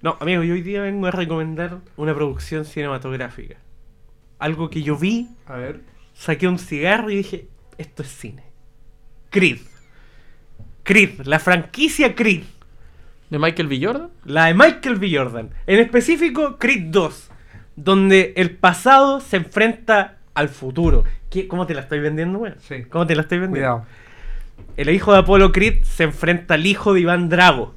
[0.00, 3.56] No, amigo, yo hoy día vengo a recomendar una producción cinematográfica.
[4.38, 5.95] Algo que yo vi, A ver.
[6.16, 7.46] Saqué un cigarro y dije,
[7.78, 8.42] esto es cine.
[9.30, 9.58] Creed.
[10.82, 12.42] Creed, la franquicia Creed.
[13.30, 13.80] ¿De Michael B.
[13.82, 14.10] Jordan?
[14.24, 15.10] La de Michael B.
[15.12, 15.50] Jordan.
[15.66, 17.30] En específico, Creed 2.
[17.74, 21.04] Donde el pasado se enfrenta al futuro.
[21.28, 22.52] ¿Qué- ¿Cómo te la estoy vendiendo, güey?
[22.60, 22.84] Sí.
[22.84, 23.80] ¿Cómo te la estoy vendiendo?
[23.82, 23.86] Cuidado.
[24.76, 27.74] El hijo de Apolo Creed se enfrenta al hijo de Iván Drago.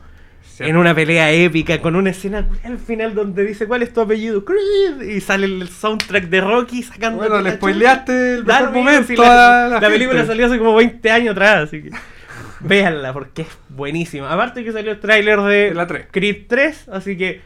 [0.68, 4.44] En una pelea épica, con una escena al final donde dice ¿Cuál es tu apellido?
[4.44, 5.02] Creed.
[5.10, 7.20] Y sale el soundtrack de Rocky sacando.
[7.20, 11.32] Bueno, le spoileaste el mejor momento la, la la película salió hace como 20 años
[11.32, 11.92] atrás, así que.
[12.62, 14.32] Véanla, porque es buenísima.
[14.32, 15.88] Aparte que salió el tráiler de la.
[15.88, 17.42] Creed 3, así que.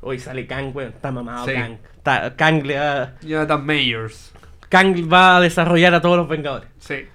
[0.00, 0.90] Hoy sale Kang, weón.
[0.90, 1.52] Está mamado Sí.
[1.54, 1.78] Kang.
[1.96, 4.32] Está- Kang, le va, Jonathan Mayers.
[4.68, 6.68] Kang va a desarrollar a todos los Vengadores.
[6.78, 7.06] Sí.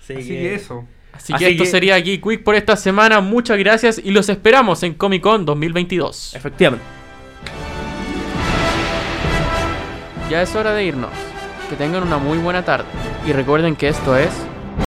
[0.00, 0.88] Así, Así que, que eso.
[1.12, 3.20] Así, Así que esto que- sería Geek Week por esta semana.
[3.20, 6.34] Muchas gracias y los esperamos en Comic Con 2022.
[6.34, 6.84] Efectivamente.
[10.30, 11.10] Ya es hora de irnos.
[11.68, 12.86] Que tengan una muy buena tarde.
[13.26, 14.30] Y recuerden que esto es